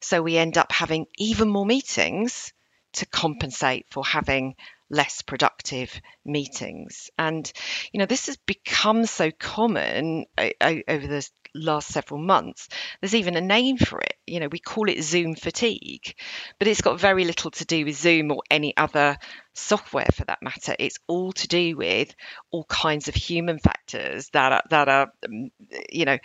So 0.00 0.22
we 0.22 0.36
end 0.36 0.56
up 0.56 0.70
having 0.70 1.06
even 1.18 1.48
more 1.48 1.66
meetings 1.66 2.52
to 2.92 3.06
compensate 3.06 3.86
for 3.90 4.04
having 4.04 4.54
less 4.90 5.22
productive 5.22 6.00
meetings. 6.24 7.10
And, 7.16 7.50
you 7.92 7.98
know, 7.98 8.06
this 8.06 8.26
has 8.26 8.36
become 8.36 9.06
so 9.06 9.30
common 9.30 10.26
over 10.38 11.06
the 11.06 11.28
last 11.54 11.88
several 11.88 12.20
months. 12.20 12.68
There's 13.00 13.14
even 13.14 13.36
a 13.36 13.40
name 13.40 13.76
for 13.76 14.00
it. 14.00 14.14
You 14.26 14.40
know, 14.40 14.48
we 14.50 14.58
call 14.58 14.88
it 14.88 15.02
Zoom 15.02 15.34
fatigue, 15.34 16.14
but 16.58 16.68
it's 16.68 16.82
got 16.82 17.00
very 17.00 17.24
little 17.24 17.50
to 17.52 17.64
do 17.64 17.84
with 17.84 17.96
Zoom 17.96 18.30
or 18.32 18.42
any 18.50 18.76
other 18.76 19.16
software 19.54 20.08
for 20.12 20.24
that 20.24 20.42
matter. 20.42 20.74
It's 20.78 20.98
all 21.06 21.32
to 21.32 21.48
do 21.48 21.76
with 21.76 22.14
all 22.50 22.64
kinds 22.64 23.08
of 23.08 23.14
human 23.14 23.58
factors 23.58 24.28
that 24.30 24.52
are, 24.52 24.62
that 24.70 24.88
are, 24.88 25.12
um, 25.24 25.50
you 25.90 26.04
know, 26.04 26.18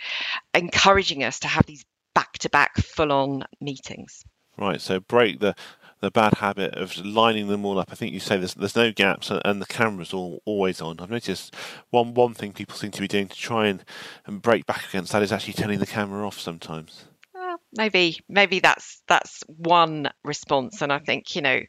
encouraging 0.54 1.24
us 1.24 1.40
to 1.40 1.48
have 1.48 1.66
these 1.66 1.84
back 2.14 2.32
to 2.38 2.48
back 2.50 2.76
full 2.78 3.12
on 3.12 3.44
meetings. 3.60 4.24
Right. 4.58 4.80
So 4.80 5.00
break 5.00 5.38
the 5.38 5.54
the 6.00 6.10
bad 6.10 6.34
habit 6.34 6.74
of 6.74 6.96
lining 7.04 7.48
them 7.48 7.64
all 7.64 7.78
up. 7.78 7.90
I 7.90 7.94
think 7.94 8.12
you 8.12 8.20
say 8.20 8.36
there's 8.36 8.54
there's 8.54 8.76
no 8.76 8.92
gaps 8.92 9.30
and 9.30 9.60
the 9.60 9.66
camera's 9.66 10.12
all 10.12 10.42
always 10.44 10.80
on. 10.80 11.00
I've 11.00 11.10
noticed 11.10 11.54
one 11.90 12.14
one 12.14 12.34
thing 12.34 12.52
people 12.52 12.76
seem 12.76 12.90
to 12.92 13.00
be 13.00 13.08
doing 13.08 13.28
to 13.28 13.36
try 13.36 13.66
and, 13.66 13.84
and 14.26 14.42
break 14.42 14.66
back 14.66 14.88
against 14.88 15.12
that 15.12 15.22
is 15.22 15.32
actually 15.32 15.54
turning 15.54 15.78
the 15.78 15.86
camera 15.86 16.26
off 16.26 16.38
sometimes. 16.38 17.06
Well, 17.34 17.56
maybe 17.72 18.20
maybe 18.28 18.60
that's 18.60 19.02
that's 19.08 19.42
one 19.46 20.10
response, 20.24 20.82
and 20.82 20.92
I 20.92 20.98
think 20.98 21.34
you 21.36 21.42
know 21.42 21.60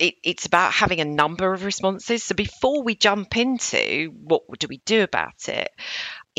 it, 0.00 0.14
it's 0.24 0.46
about 0.46 0.72
having 0.72 1.00
a 1.00 1.04
number 1.04 1.52
of 1.52 1.64
responses. 1.64 2.24
So 2.24 2.34
before 2.34 2.82
we 2.82 2.94
jump 2.94 3.36
into 3.36 4.10
what 4.22 4.42
do 4.58 4.66
we 4.68 4.78
do 4.86 5.02
about 5.02 5.48
it, 5.48 5.70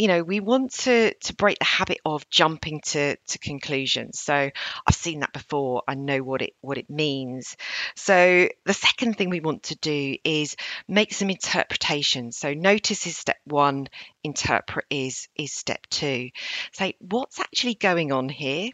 you 0.02 0.08
know, 0.08 0.24
we 0.24 0.40
want 0.40 0.72
to 0.72 1.14
to 1.14 1.36
break 1.36 1.60
the 1.60 1.66
habit 1.66 2.00
of 2.04 2.28
jumping 2.28 2.82
to 2.82 3.16
to 3.18 3.38
conclusions. 3.38 4.20
So 4.20 4.34
I've 4.34 4.96
seen 4.96 5.20
that 5.20 5.32
before. 5.32 5.84
I 5.88 5.94
know 5.94 6.24
what 6.24 6.42
it 6.42 6.54
what 6.60 6.80
it 6.80 6.90
means. 6.90 7.56
So 7.96 8.50
the 8.66 8.74
second 8.74 9.16
thing 9.16 9.30
we 9.30 9.42
want 9.42 9.62
to 9.64 9.76
do 9.76 10.18
is 10.24 10.56
make 10.88 11.14
some 11.14 11.30
interpretations. 11.30 12.36
So 12.36 12.56
notice 12.56 13.06
is 13.06 13.16
step 13.16 13.38
one, 13.46 13.90
interpret 14.24 14.86
is 14.90 15.28
is 15.36 15.54
step 15.54 15.86
two. 15.92 16.32
Say 16.72 16.96
what's 17.00 17.40
actually 17.40 17.76
going 17.76 18.12
on 18.12 18.28
here 18.28 18.72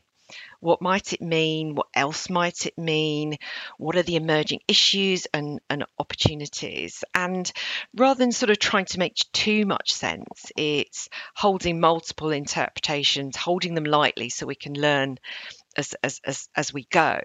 what 0.60 0.82
might 0.82 1.14
it 1.14 1.22
mean? 1.22 1.76
What 1.76 1.88
else 1.94 2.30
might 2.30 2.66
it 2.66 2.78
mean? 2.78 3.38
What 3.78 3.96
are 3.96 4.04
the 4.04 4.16
emerging 4.16 4.62
issues 4.68 5.28
and, 5.34 5.60
and 5.70 5.86
opportunities? 6.00 7.04
And 7.14 7.52
rather 7.96 8.20
than 8.20 8.32
sort 8.32 8.50
of 8.50 8.60
trying 8.60 8.86
to 8.86 9.00
make 9.00 9.16
too 9.34 9.66
much 9.66 9.94
sense, 9.94 10.52
it's 10.56 11.10
holding 11.36 11.80
multiple 11.80 12.32
interpretations, 12.32 13.36
holding 13.36 13.76
them 13.76 13.86
lightly 13.86 14.30
so 14.30 14.46
we 14.46 14.56
can 14.56 14.74
learn 14.74 15.18
as, 15.76 15.94
as, 16.04 16.22
as, 16.26 16.50
as 16.56 16.74
we 16.74 16.88
go. 16.92 17.20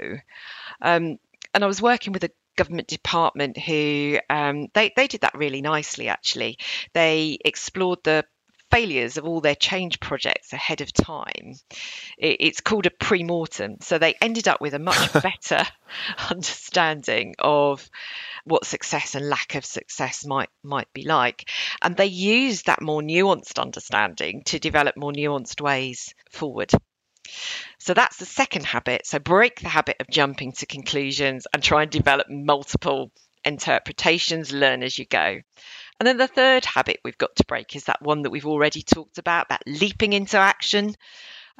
Um, 0.80 1.18
and 1.54 1.64
I 1.64 1.66
was 1.66 1.82
working 1.82 2.12
with 2.12 2.24
a 2.24 2.30
government 2.56 2.88
department 2.88 3.58
who 3.58 4.18
um, 4.28 4.68
they, 4.74 4.92
they 4.94 5.06
did 5.06 5.22
that 5.22 5.34
really 5.34 5.62
nicely 5.62 6.08
actually 6.08 6.58
they 6.92 7.38
explored 7.44 7.98
the 8.04 8.24
failures 8.72 9.18
of 9.18 9.26
all 9.26 9.40
their 9.40 9.54
change 9.54 10.00
projects 10.00 10.52
ahead 10.52 10.80
of 10.80 10.92
time. 10.92 11.54
It's 12.16 12.62
called 12.62 12.86
a 12.86 12.90
pre-mortem. 12.90 13.76
So 13.82 13.98
they 13.98 14.14
ended 14.20 14.48
up 14.48 14.60
with 14.60 14.72
a 14.72 14.78
much 14.78 15.12
better 15.22 15.64
understanding 16.30 17.34
of 17.38 17.88
what 18.44 18.64
success 18.64 19.14
and 19.14 19.28
lack 19.28 19.54
of 19.54 19.64
success 19.64 20.24
might 20.24 20.48
might 20.62 20.92
be 20.92 21.04
like. 21.04 21.48
And 21.82 21.96
they 21.96 22.06
used 22.06 22.66
that 22.66 22.82
more 22.82 23.02
nuanced 23.02 23.60
understanding 23.60 24.42
to 24.46 24.58
develop 24.58 24.96
more 24.96 25.12
nuanced 25.12 25.60
ways 25.60 26.14
forward. 26.30 26.72
So 27.78 27.94
that's 27.94 28.16
the 28.16 28.26
second 28.26 28.64
habit. 28.64 29.06
So 29.06 29.18
break 29.18 29.60
the 29.60 29.68
habit 29.68 29.96
of 30.00 30.08
jumping 30.10 30.52
to 30.52 30.66
conclusions 30.66 31.46
and 31.52 31.62
try 31.62 31.82
and 31.82 31.90
develop 31.90 32.26
multiple 32.30 33.12
interpretations, 33.44 34.52
learn 34.52 34.82
as 34.82 34.98
you 34.98 35.04
go. 35.04 35.40
And 36.02 36.06
then 36.08 36.16
the 36.16 36.26
third 36.26 36.64
habit 36.64 36.98
we've 37.04 37.16
got 37.16 37.36
to 37.36 37.44
break 37.44 37.76
is 37.76 37.84
that 37.84 38.02
one 38.02 38.22
that 38.22 38.30
we've 38.30 38.48
already 38.48 38.82
talked 38.82 39.18
about, 39.18 39.50
that 39.50 39.62
leaping 39.68 40.14
into 40.14 40.36
action. 40.36 40.96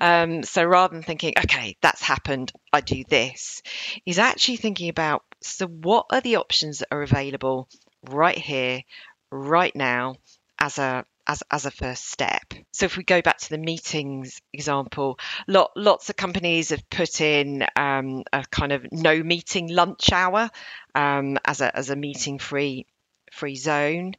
Um, 0.00 0.42
so 0.42 0.64
rather 0.64 0.94
than 0.94 1.04
thinking, 1.04 1.34
okay, 1.44 1.76
that's 1.80 2.02
happened, 2.02 2.50
I 2.72 2.80
do 2.80 3.04
this, 3.08 3.62
is 4.04 4.18
actually 4.18 4.56
thinking 4.56 4.88
about 4.88 5.22
so 5.42 5.68
what 5.68 6.06
are 6.10 6.20
the 6.20 6.38
options 6.38 6.80
that 6.80 6.88
are 6.90 7.02
available 7.02 7.68
right 8.10 8.36
here, 8.36 8.82
right 9.30 9.76
now, 9.76 10.16
as 10.58 10.76
a 10.78 11.04
as, 11.28 11.44
as 11.52 11.64
a 11.64 11.70
first 11.70 12.10
step. 12.10 12.52
So 12.72 12.86
if 12.86 12.96
we 12.96 13.04
go 13.04 13.22
back 13.22 13.38
to 13.38 13.50
the 13.50 13.58
meetings 13.58 14.42
example, 14.52 15.20
lot, 15.46 15.70
lots 15.76 16.10
of 16.10 16.16
companies 16.16 16.70
have 16.70 16.90
put 16.90 17.20
in 17.20 17.64
um, 17.76 18.24
a 18.32 18.44
kind 18.50 18.72
of 18.72 18.90
no 18.90 19.22
meeting 19.22 19.68
lunch 19.68 20.10
hour 20.10 20.50
um, 20.96 21.38
as 21.44 21.60
a 21.60 21.76
as 21.76 21.90
a 21.90 21.96
meeting 21.96 22.40
free 22.40 22.86
free 23.32 23.56
zone. 23.56 24.14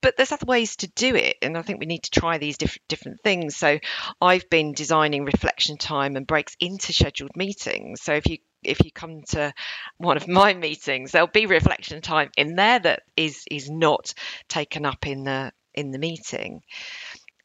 But 0.00 0.16
there's 0.16 0.32
other 0.32 0.46
ways 0.46 0.76
to 0.76 0.88
do 0.88 1.14
it 1.14 1.36
and 1.42 1.56
i 1.56 1.62
think 1.62 1.78
we 1.78 1.86
need 1.86 2.02
to 2.04 2.10
try 2.20 2.38
these 2.38 2.58
diff- 2.58 2.78
different 2.88 3.20
things. 3.22 3.56
So 3.56 3.78
i've 4.20 4.48
been 4.50 4.72
designing 4.72 5.24
reflection 5.24 5.76
time 5.76 6.16
and 6.16 6.26
breaks 6.26 6.56
into 6.60 6.92
scheduled 6.92 7.36
meetings. 7.36 8.02
So 8.02 8.14
if 8.14 8.26
you 8.26 8.38
if 8.62 8.82
you 8.84 8.90
come 8.90 9.22
to 9.28 9.52
one 9.98 10.16
of 10.16 10.26
my 10.40 10.54
meetings 10.54 11.12
there'll 11.12 11.28
be 11.28 11.46
reflection 11.46 12.00
time 12.00 12.30
in 12.36 12.56
there 12.56 12.78
that 12.78 13.02
is 13.16 13.44
is 13.50 13.70
not 13.70 14.14
taken 14.48 14.84
up 14.84 15.06
in 15.06 15.24
the 15.24 15.52
in 15.74 15.90
the 15.90 15.98
meeting. 15.98 16.62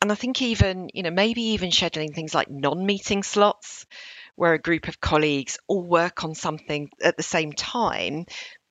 And 0.01 0.11
i 0.11 0.15
think 0.15 0.41
even 0.41 0.89
you 0.93 1.03
know 1.03 1.11
maybe 1.11 1.41
even 1.41 1.71
scheduling 1.71 2.15
things 2.15 2.33
like 2.33 2.49
non-meeting 2.49 3.23
slots 3.23 3.85
where 4.39 4.53
a 4.53 4.59
group 4.59 4.87
of 4.87 5.01
colleagues 5.01 5.57
all 5.67 5.83
work 5.83 6.23
on 6.23 6.33
something 6.33 6.89
at 7.03 7.17
the 7.17 7.23
same 7.23 7.51
time 7.51 8.25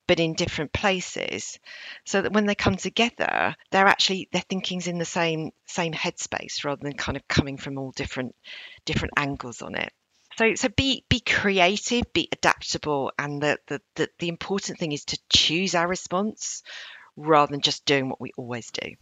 but 0.09 0.19
in 0.19 0.33
different 0.33 0.73
places. 0.73 1.59
So 2.03 2.23
that 2.23 2.33
when 2.33 2.47
they 2.47 2.55
come 2.55 2.77
together 2.77 3.55
they're 3.69 3.85
actually 3.85 4.27
their 4.31 4.41
thinking's 4.41 4.87
in 4.87 4.97
the 4.97 5.05
same 5.05 5.51
same 5.67 5.93
headspace 5.93 6.65
rather 6.65 6.81
than 6.81 6.97
kind 6.97 7.15
of 7.15 7.27
coming 7.27 7.57
from 7.57 7.77
all 7.77 7.91
different 7.91 8.35
different 8.85 9.13
angles 9.17 9.61
on 9.61 9.75
it. 9.75 9.93
So 10.35 10.55
so 10.55 10.67
be 10.69 11.05
be 11.09 11.19
creative 11.19 12.11
be 12.11 12.27
adaptable 12.31 13.11
and 13.19 13.39
the 13.39 13.59
the, 13.67 13.81
the, 13.93 14.09
the 14.17 14.29
important 14.29 14.79
thing 14.79 14.93
is 14.93 15.05
to 15.05 15.19
choose 15.31 15.75
our 15.75 15.87
response 15.87 16.63
rather 17.15 17.51
than 17.51 17.61
just 17.61 17.85
doing 17.85 18.09
what 18.09 18.19
we 18.19 18.31
always 18.35 18.71
do 18.71 18.95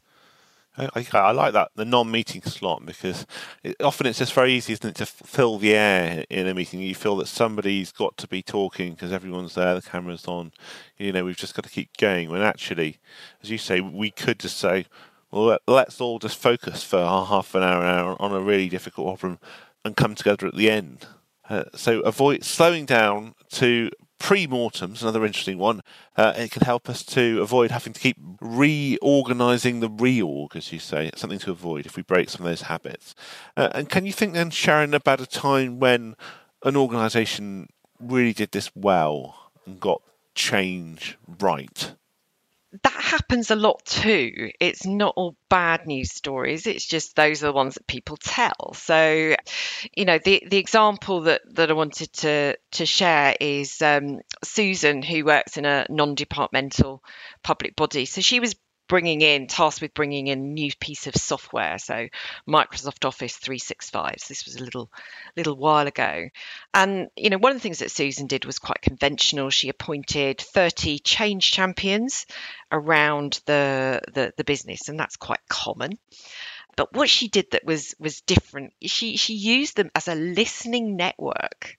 I, 0.77 1.07
I, 1.13 1.31
like 1.31 1.53
that 1.53 1.71
the 1.75 1.85
non-meeting 1.85 2.43
slot 2.43 2.85
because 2.85 3.25
it, 3.63 3.75
often 3.81 4.05
it's 4.05 4.19
just 4.19 4.33
very 4.33 4.53
easy, 4.53 4.73
isn't 4.73 4.89
it, 4.89 4.95
to 4.95 5.05
fill 5.05 5.57
the 5.57 5.73
air 5.73 6.23
in 6.29 6.47
a 6.47 6.53
meeting. 6.53 6.79
You 6.81 6.93
feel 6.93 7.15
that 7.17 7.27
somebody's 7.27 7.91
got 7.91 8.15
to 8.17 8.27
be 8.27 8.43
talking 8.43 8.93
because 8.93 9.11
everyone's 9.11 9.55
there, 9.55 9.75
the 9.75 9.81
camera's 9.81 10.27
on. 10.27 10.51
You 10.97 11.11
know, 11.11 11.25
we've 11.25 11.37
just 11.37 11.55
got 11.55 11.65
to 11.65 11.71
keep 11.71 11.97
going. 11.97 12.29
When 12.29 12.41
actually, 12.41 12.99
as 13.41 13.49
you 13.49 13.57
say, 13.57 13.81
we 13.81 14.11
could 14.11 14.39
just 14.39 14.57
say, 14.57 14.85
well, 15.31 15.57
let's 15.67 15.99
all 15.99 16.19
just 16.19 16.37
focus 16.37 16.83
for 16.83 16.99
half 16.99 17.55
an 17.55 17.63
hour, 17.63 17.81
an 17.81 17.99
hour 17.99 18.21
on 18.21 18.31
a 18.31 18.39
really 18.39 18.69
difficult 18.69 19.07
problem 19.07 19.39
and 19.83 19.95
come 19.95 20.15
together 20.15 20.47
at 20.47 20.55
the 20.55 20.69
end. 20.69 21.07
Uh, 21.49 21.63
so 21.75 22.01
avoid 22.01 22.43
slowing 22.43 22.85
down 22.85 23.33
to 23.49 23.89
pre-mortems, 24.19 25.01
another 25.01 25.25
interesting 25.25 25.57
one. 25.57 25.81
Uh, 26.15 26.33
it 26.35 26.51
can 26.51 26.63
help 26.63 26.89
us 26.89 27.03
to 27.03 27.41
avoid 27.41 27.71
having 27.71 27.93
to 27.93 27.99
keep 27.99 28.17
reorganising 28.41 29.79
the 29.79 29.89
reorg, 29.89 30.55
as 30.55 30.71
you 30.71 30.79
say. 30.79 31.07
It's 31.07 31.21
something 31.21 31.39
to 31.39 31.51
avoid 31.51 31.85
if 31.85 31.95
we 31.95 32.03
break 32.03 32.29
some 32.29 32.45
of 32.45 32.49
those 32.49 32.63
habits. 32.63 33.15
Uh, 33.55 33.69
and 33.73 33.89
can 33.89 34.05
you 34.05 34.13
think 34.13 34.33
then, 34.33 34.49
Sharon, 34.49 34.93
about 34.93 35.21
a 35.21 35.25
time 35.25 35.79
when 35.79 36.15
an 36.63 36.75
organisation 36.75 37.69
really 37.99 38.33
did 38.33 38.51
this 38.51 38.71
well 38.75 39.51
and 39.65 39.79
got 39.79 40.01
change 40.35 41.17
right? 41.39 41.93
That 42.83 42.93
happens 42.93 43.51
a 43.51 43.55
lot 43.55 43.85
too. 43.85 44.51
It's 44.59 44.85
not 44.85 45.13
all 45.15 45.35
bad 45.49 45.85
news 45.85 46.11
stories. 46.11 46.67
It's 46.67 46.85
just 46.85 47.15
those 47.15 47.43
are 47.43 47.47
the 47.47 47.53
ones 47.53 47.75
that 47.75 47.87
people 47.87 48.17
tell. 48.17 48.73
So, 48.73 49.35
you 49.95 50.05
know, 50.05 50.17
the 50.17 50.43
the 50.47 50.57
example 50.57 51.21
that 51.21 51.41
that 51.55 51.69
I 51.69 51.73
wanted 51.73 52.13
to 52.13 52.57
to 52.73 52.85
share 52.85 53.35
is 53.39 53.81
um, 53.81 54.19
Susan, 54.43 55.01
who 55.01 55.25
works 55.25 55.57
in 55.57 55.65
a 55.65 55.85
non-departmental 55.89 57.03
public 57.43 57.75
body. 57.75 58.05
So 58.05 58.21
she 58.21 58.39
was 58.39 58.55
bringing 58.87 59.21
in 59.21 59.47
tasked 59.47 59.81
with 59.81 59.93
bringing 59.93 60.27
in 60.27 60.53
new 60.53 60.71
piece 60.79 61.07
of 61.07 61.15
software. 61.15 61.77
So 61.77 62.07
microsoft 62.47 63.05
office 63.05 63.35
365 63.35 64.15
so 64.17 64.25
this 64.29 64.45
was 64.45 64.55
a 64.55 64.63
little 64.63 64.89
little 65.35 65.55
while 65.55 65.87
ago. 65.87 66.29
And 66.73 67.07
you 67.15 67.29
know 67.29 67.37
one 67.37 67.51
of 67.51 67.57
the 67.57 67.61
things 67.61 67.79
that 67.79 67.91
susan 67.91 68.27
did 68.27 68.45
was 68.45 68.59
quite 68.59 68.81
conventional. 68.81 69.49
She 69.49 69.69
appointed 69.69 70.39
30 70.39 70.99
change 70.99 71.51
champions 71.51 72.25
around 72.71 73.39
the 73.45 74.01
the, 74.13 74.33
the 74.37 74.43
business 74.43 74.89
and 74.89 74.99
that's 74.99 75.17
quite 75.17 75.39
common 75.49 75.97
but 76.77 76.93
what 76.93 77.09
she 77.09 77.27
did 77.27 77.51
that 77.51 77.65
was 77.65 77.93
was 77.99 78.21
different, 78.21 78.73
she 78.83 79.17
she 79.17 79.33
used 79.33 79.75
them 79.75 79.91
as 79.95 80.07
a 80.07 80.15
listening 80.15 80.95
network, 80.95 81.77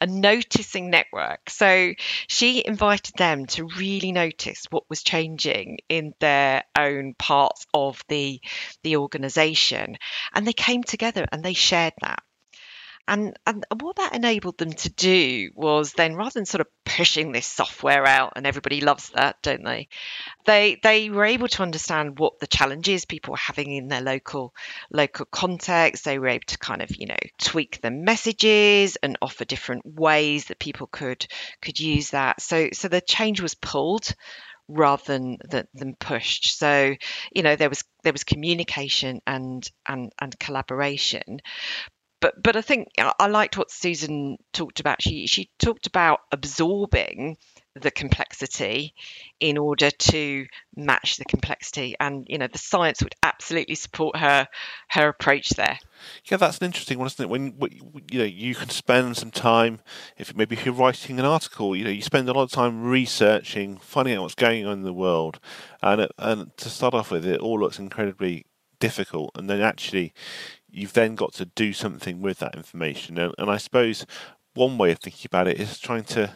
a 0.00 0.06
noticing 0.06 0.90
network. 0.90 1.48
So 1.48 1.94
she 2.28 2.62
invited 2.66 3.14
them 3.16 3.46
to 3.46 3.64
really 3.66 4.12
notice 4.12 4.66
what 4.70 4.90
was 4.90 5.02
changing 5.02 5.78
in 5.88 6.14
their 6.20 6.64
own 6.76 7.14
parts 7.14 7.66
of 7.72 8.04
the 8.08 8.40
the 8.82 8.96
organization, 8.98 9.96
and 10.34 10.46
they 10.46 10.52
came 10.52 10.82
together 10.82 11.26
and 11.32 11.42
they 11.42 11.54
shared 11.54 11.94
that. 12.02 12.22
And, 13.10 13.36
and 13.44 13.66
what 13.80 13.96
that 13.96 14.14
enabled 14.14 14.58
them 14.58 14.72
to 14.72 14.88
do 14.88 15.50
was 15.56 15.94
then 15.94 16.14
rather 16.14 16.30
than 16.30 16.46
sort 16.46 16.60
of 16.60 16.68
pushing 16.84 17.32
this 17.32 17.44
software 17.44 18.06
out 18.06 18.34
and 18.36 18.46
everybody 18.46 18.80
loves 18.80 19.08
that 19.10 19.42
don't 19.42 19.64
they? 19.64 19.88
They 20.46 20.78
they 20.80 21.10
were 21.10 21.24
able 21.24 21.48
to 21.48 21.62
understand 21.62 22.20
what 22.20 22.38
the 22.38 22.46
challenges 22.46 23.06
people 23.06 23.32
were 23.32 23.38
having 23.38 23.74
in 23.74 23.88
their 23.88 24.00
local 24.00 24.54
local 24.92 25.26
context. 25.26 26.04
They 26.04 26.20
were 26.20 26.28
able 26.28 26.44
to 26.46 26.58
kind 26.58 26.82
of 26.82 26.96
you 26.96 27.06
know 27.06 27.16
tweak 27.38 27.80
the 27.80 27.90
messages 27.90 28.94
and 29.02 29.18
offer 29.20 29.44
different 29.44 29.84
ways 29.84 30.44
that 30.44 30.60
people 30.60 30.86
could 30.86 31.26
could 31.62 31.80
use 31.80 32.10
that. 32.10 32.40
So 32.40 32.68
so 32.72 32.86
the 32.86 33.00
change 33.00 33.40
was 33.40 33.56
pulled 33.56 34.14
rather 34.68 35.02
than, 35.04 35.38
than 35.74 35.96
pushed. 35.96 36.56
So, 36.56 36.94
you 37.34 37.42
know, 37.42 37.56
there 37.56 37.68
was 37.68 37.82
there 38.04 38.12
was 38.12 38.22
communication 38.22 39.20
and 39.26 39.68
and 39.86 40.12
and 40.20 40.38
collaboration, 40.38 41.40
but 42.20 42.40
but 42.42 42.56
I 42.56 42.62
think 42.62 42.88
I 42.98 43.26
liked 43.26 43.56
what 43.56 43.70
Susan 43.70 44.38
talked 44.52 44.80
about. 44.80 45.02
She 45.02 45.26
she 45.26 45.50
talked 45.58 45.86
about 45.86 46.20
absorbing 46.30 47.36
the 47.74 47.90
complexity 47.90 48.94
in 49.38 49.56
order 49.56 49.90
to 49.92 50.44
match 50.74 51.18
the 51.18 51.24
complexity 51.24 51.94
and 52.00 52.26
you 52.28 52.36
know 52.36 52.48
the 52.48 52.58
science 52.58 53.00
would 53.00 53.14
absolutely 53.22 53.76
support 53.76 54.16
her 54.16 54.48
her 54.88 55.08
approach 55.08 55.50
there. 55.50 55.78
Yeah 56.24 56.36
that's 56.36 56.58
an 56.58 56.66
interesting 56.66 56.98
one 56.98 57.06
isn't 57.06 57.24
it? 57.24 57.28
When 57.30 57.54
you 58.10 58.18
know 58.18 58.24
you 58.24 58.54
can 58.54 58.70
spend 58.70 59.16
some 59.16 59.30
time 59.30 59.80
if 60.18 60.34
maybe 60.34 60.56
if 60.56 60.66
you're 60.66 60.74
writing 60.74 61.18
an 61.20 61.24
article 61.24 61.76
you 61.76 61.84
know 61.84 61.90
you 61.90 62.02
spend 62.02 62.28
a 62.28 62.32
lot 62.32 62.42
of 62.42 62.50
time 62.50 62.82
researching 62.82 63.78
finding 63.78 64.16
out 64.16 64.22
what's 64.22 64.34
going 64.34 64.66
on 64.66 64.72
in 64.72 64.82
the 64.82 64.92
world. 64.92 65.38
And 65.80 66.08
and 66.18 66.56
to 66.56 66.68
start 66.68 66.92
off 66.92 67.10
with 67.12 67.24
it 67.24 67.40
all 67.40 67.60
looks 67.60 67.78
incredibly 67.78 68.46
difficult. 68.80 69.30
And 69.36 69.48
then 69.48 69.60
actually 69.60 70.12
you've 70.72 70.92
then 70.92 71.14
got 71.14 71.32
to 71.34 71.44
do 71.44 71.72
something 71.72 72.20
with 72.20 72.38
that 72.38 72.54
information. 72.54 73.18
And, 73.18 73.34
and 73.38 73.50
I 73.50 73.56
suppose 73.56 74.06
one 74.54 74.78
way 74.78 74.90
of 74.92 74.98
thinking 74.98 75.26
about 75.26 75.48
it 75.48 75.60
is 75.60 75.78
trying 75.78 76.04
to 76.04 76.34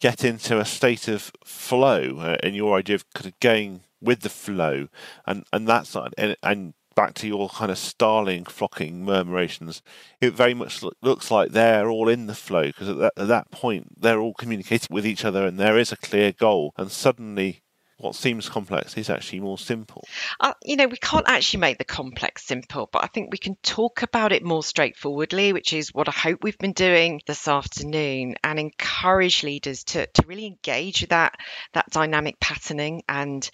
get 0.00 0.24
into 0.24 0.58
a 0.58 0.64
state 0.64 1.08
of 1.08 1.32
flow 1.44 2.18
uh, 2.18 2.36
and 2.42 2.54
your 2.54 2.78
idea 2.78 2.96
of 2.96 3.10
kind 3.14 3.26
of 3.26 3.40
going 3.40 3.82
with 4.00 4.20
the 4.20 4.28
flow 4.28 4.88
and 5.26 5.44
and 5.52 5.66
that 5.66 5.86
side 5.86 6.14
and, 6.18 6.36
and 6.42 6.74
back 6.94 7.14
to 7.14 7.26
your 7.26 7.48
kind 7.48 7.72
of 7.72 7.78
starling 7.78 8.44
flocking 8.44 9.04
murmurations 9.04 9.80
it 10.20 10.34
very 10.34 10.54
much 10.54 10.82
lo- 10.82 10.92
looks 11.02 11.30
like 11.30 11.50
they're 11.50 11.88
all 11.88 12.08
in 12.08 12.26
the 12.26 12.34
flow 12.34 12.66
because 12.66 12.88
at 12.88 13.12
at 13.16 13.28
that 13.28 13.50
point 13.50 14.00
they're 14.00 14.20
all 14.20 14.34
communicating 14.34 14.94
with 14.94 15.06
each 15.06 15.24
other 15.24 15.46
and 15.46 15.58
there 15.58 15.78
is 15.78 15.90
a 15.90 15.96
clear 15.96 16.32
goal 16.32 16.72
and 16.76 16.92
suddenly 16.92 17.62
what 18.04 18.14
seems 18.14 18.50
complex 18.50 18.96
is 18.98 19.08
actually 19.08 19.40
more 19.40 19.56
simple. 19.56 20.04
Uh, 20.38 20.52
you 20.62 20.76
know, 20.76 20.86
we 20.86 20.98
can't 20.98 21.26
actually 21.26 21.60
make 21.60 21.78
the 21.78 21.84
complex 21.84 22.44
simple, 22.44 22.88
but 22.92 23.02
I 23.02 23.06
think 23.06 23.32
we 23.32 23.38
can 23.38 23.56
talk 23.62 24.02
about 24.02 24.30
it 24.30 24.44
more 24.44 24.62
straightforwardly, 24.62 25.54
which 25.54 25.72
is 25.72 25.88
what 25.94 26.08
I 26.08 26.12
hope 26.12 26.44
we've 26.44 26.58
been 26.58 26.74
doing 26.74 27.22
this 27.26 27.48
afternoon, 27.48 28.34
and 28.44 28.58
encourage 28.58 29.42
leaders 29.42 29.84
to, 29.84 30.06
to 30.06 30.26
really 30.26 30.46
engage 30.46 31.00
with 31.00 31.10
that 31.10 31.34
that 31.72 31.88
dynamic 31.90 32.38
patterning 32.40 33.02
and 33.08 33.48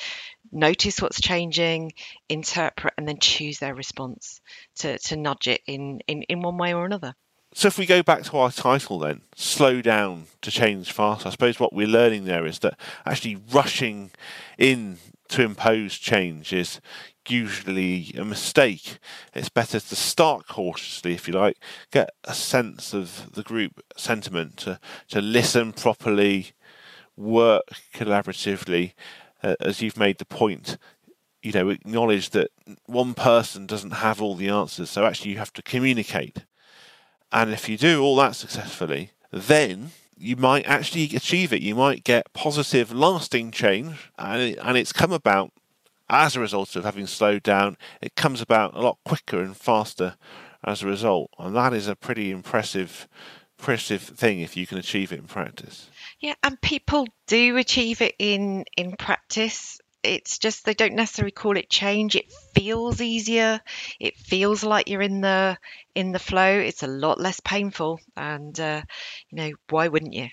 notice 0.51 1.01
what's 1.01 1.21
changing, 1.21 1.93
interpret, 2.29 2.95
and 2.99 3.07
then 3.07 3.19
choose 3.21 3.61
their 3.61 3.75
response 3.75 4.41
to, 4.77 4.99
to 4.99 5.17
nudge 5.17 5.47
it 5.47 5.61
in, 5.67 6.01
in, 6.09 6.23
in 6.23 6.41
one 6.41 6.59
way 6.59 6.75
or 6.75 6.85
another. 6.85 7.15
So 7.53 7.67
if 7.67 7.79
we 7.79 7.87
go 7.87 8.03
back 8.03 8.23
to 8.25 8.37
our 8.39 8.53
title 8.53 9.01
then, 9.01 9.23
slow 9.35 9.83
down 9.83 10.27
to 10.43 10.53
change 10.53 10.93
fast, 10.93 11.27
I 11.27 11.31
suppose 11.31 11.59
what 11.59 11.73
we're 11.73 11.89
learning 11.89 12.25
there 12.25 12.47
is 12.47 12.61
that 12.61 12.79
actually 13.05 13.39
rushing 13.53 14.13
in 14.57 14.99
to 15.31 15.43
impose 15.43 15.99
change 15.99 16.53
is 16.53 16.81
usually 17.29 18.15
a 18.17 18.25
mistake. 18.25 18.99
It's 19.35 19.49
better 19.49 19.81
to 19.81 19.97
start 19.97 20.47
cautiously, 20.47 21.15
if 21.15 21.27
you 21.27 21.35
like, 21.35 21.57
get 21.91 22.11
a 22.25 22.35
sense 22.35 22.95
of 22.95 23.33
the 23.33 23.43
group 23.43 23.81
sentiment, 23.97 24.59
to, 24.59 24.79
to 25.09 25.21
listen 25.21 25.73
properly, 25.73 26.53
work 27.17 27.65
collaboratively, 27.93 28.93
uh, 29.43 29.57
as 29.61 29.83
you've 29.83 29.97
made 29.97 30.19
the 30.19 30.25
point. 30.25 30.79
You 31.43 31.53
know, 31.53 31.69
acknowledge 31.69 32.31
that 32.31 32.51
one 32.87 33.15
person 33.15 33.67
doesn't 33.67 33.93
have 33.93 34.23
all 34.23 34.37
the 34.37 34.51
answers, 34.51 34.91
so 34.91 35.05
actually 35.05 35.33
you 35.33 35.39
have 35.39 35.53
to 35.55 35.63
communicate 35.63 36.45
and 37.33 37.53
if 37.53 37.69
you 37.69 37.77
do 37.77 38.03
all 38.03 38.17
that 38.17 38.37
successfully, 38.37 39.13
then 39.31 39.91
you 40.17 40.37
might 40.37 40.67
actually 40.67 41.05
achieve 41.17 41.53
it. 41.53 41.63
You 41.63 41.75
might 41.75 42.05
get 42.05 42.33
positive, 42.33 42.93
lasting 42.93 43.53
change, 43.53 44.11
and, 44.19 44.57
and 44.59 44.77
it's 44.77 44.93
come 44.93 45.13
about 45.13 45.53
as 46.09 46.37
a 46.37 46.41
result 46.41 46.77
of 46.77 46.85
having 46.85 47.07
slowed 47.07 47.43
down. 47.43 47.77
It 48.03 48.17
comes 48.17 48.41
about 48.43 48.75
a 48.75 48.81
lot 48.81 48.99
quicker 49.05 49.41
and 49.41 49.57
faster 49.57 50.17
as 50.65 50.83
a 50.83 50.87
result, 50.87 51.31
and 51.39 51.57
that 51.57 51.73
is 51.73 51.89
a 51.89 51.97
pretty 51.97 52.31
impressive, 52.31 53.09
impressive 53.59 54.03
thing 54.03 54.41
if 54.41 54.57
you 54.57 54.67
can 54.67 54.77
achieve 54.77 55.13
it 55.13 55.21
in 55.21 55.27
practice. 55.27 55.89
Yeah, 56.19 56.35
and 56.43 56.61
people 56.61 57.07
do 57.27 57.57
achieve 57.57 58.03
it 58.03 58.15
in 58.19 58.65
in 58.77 58.97
practice 58.97 59.81
it's 60.03 60.39
just 60.39 60.65
they 60.65 60.75
don't 60.75 60.95
necessarily 60.95 61.33
call 61.33 61.57
it 61.57 61.71
change. 61.71 62.17
It 62.17 62.27
feels 62.55 63.01
easier. 63.01 63.61
It 64.01 64.17
feels 64.19 64.65
like 64.65 64.89
you're 64.89 65.03
in 65.03 65.21
the 65.21 65.59
in 65.95 66.13
the 66.13 66.19
flow. 66.19 66.59
It's 66.59 66.83
a 66.83 66.87
lot 66.89 67.21
less 67.21 67.41
painful 67.41 68.01
and 68.17 68.59
uh, 68.61 68.83
you 69.31 69.37
know 69.37 69.53
why 69.71 69.89
wouldn't 69.89 70.15
you 70.15 70.29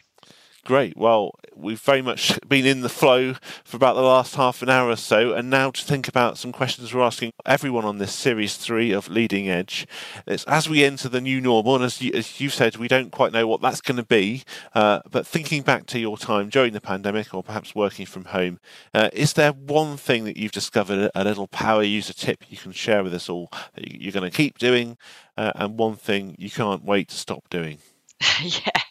Great. 0.67 0.97
Well, 0.97 1.31
we've 1.55 1.79
very 1.79 2.01
much 2.01 2.37
been 2.49 2.65
in 2.65 2.81
the 2.81 2.89
flow 2.89 3.35
for 3.63 3.77
about 3.77 3.95
the 3.95 4.01
last 4.01 4.35
half 4.35 4.61
an 4.61 4.67
hour 4.67 4.89
or 4.89 4.97
so, 4.97 5.31
and 5.31 5.49
now 5.49 5.71
to 5.71 5.81
think 5.81 6.09
about 6.09 6.37
some 6.37 6.51
questions 6.51 6.93
we're 6.93 7.03
asking 7.03 7.31
everyone 7.45 7.85
on 7.85 7.99
this 7.99 8.13
series 8.13 8.57
three 8.57 8.91
of 8.91 9.07
Leading 9.07 9.47
Edge. 9.47 9.87
It's 10.25 10.43
as 10.43 10.67
we 10.67 10.83
enter 10.83 11.07
the 11.07 11.21
new 11.21 11.39
normal, 11.39 11.75
and 11.75 11.85
as 11.85 12.01
you, 12.01 12.11
as 12.13 12.41
you 12.41 12.49
said, 12.49 12.75
we 12.75 12.89
don't 12.89 13.13
quite 13.13 13.31
know 13.31 13.47
what 13.47 13.61
that's 13.61 13.79
going 13.79 13.95
to 13.95 14.03
be. 14.03 14.43
Uh, 14.75 14.99
but 15.09 15.25
thinking 15.25 15.61
back 15.61 15.85
to 15.85 15.99
your 15.99 16.17
time 16.17 16.49
during 16.49 16.73
the 16.73 16.81
pandemic, 16.81 17.33
or 17.33 17.43
perhaps 17.43 17.73
working 17.73 18.05
from 18.05 18.25
home, 18.25 18.59
uh, 18.93 19.09
is 19.13 19.31
there 19.31 19.53
one 19.53 19.95
thing 19.95 20.25
that 20.25 20.35
you've 20.35 20.51
discovered, 20.51 21.09
a 21.15 21.23
little 21.23 21.47
power 21.47 21.81
user 21.81 22.11
tip 22.11 22.43
you 22.49 22.57
can 22.57 22.73
share 22.73 23.05
with 23.05 23.13
us 23.13 23.29
all 23.29 23.49
that 23.75 23.89
you're 23.89 24.11
going 24.11 24.29
to 24.29 24.35
keep 24.35 24.57
doing, 24.57 24.97
uh, 25.37 25.53
and 25.55 25.79
one 25.79 25.95
thing 25.95 26.35
you 26.37 26.49
can't 26.49 26.83
wait 26.83 27.07
to 27.07 27.15
stop 27.15 27.49
doing? 27.49 27.77
yeah 28.41 28.81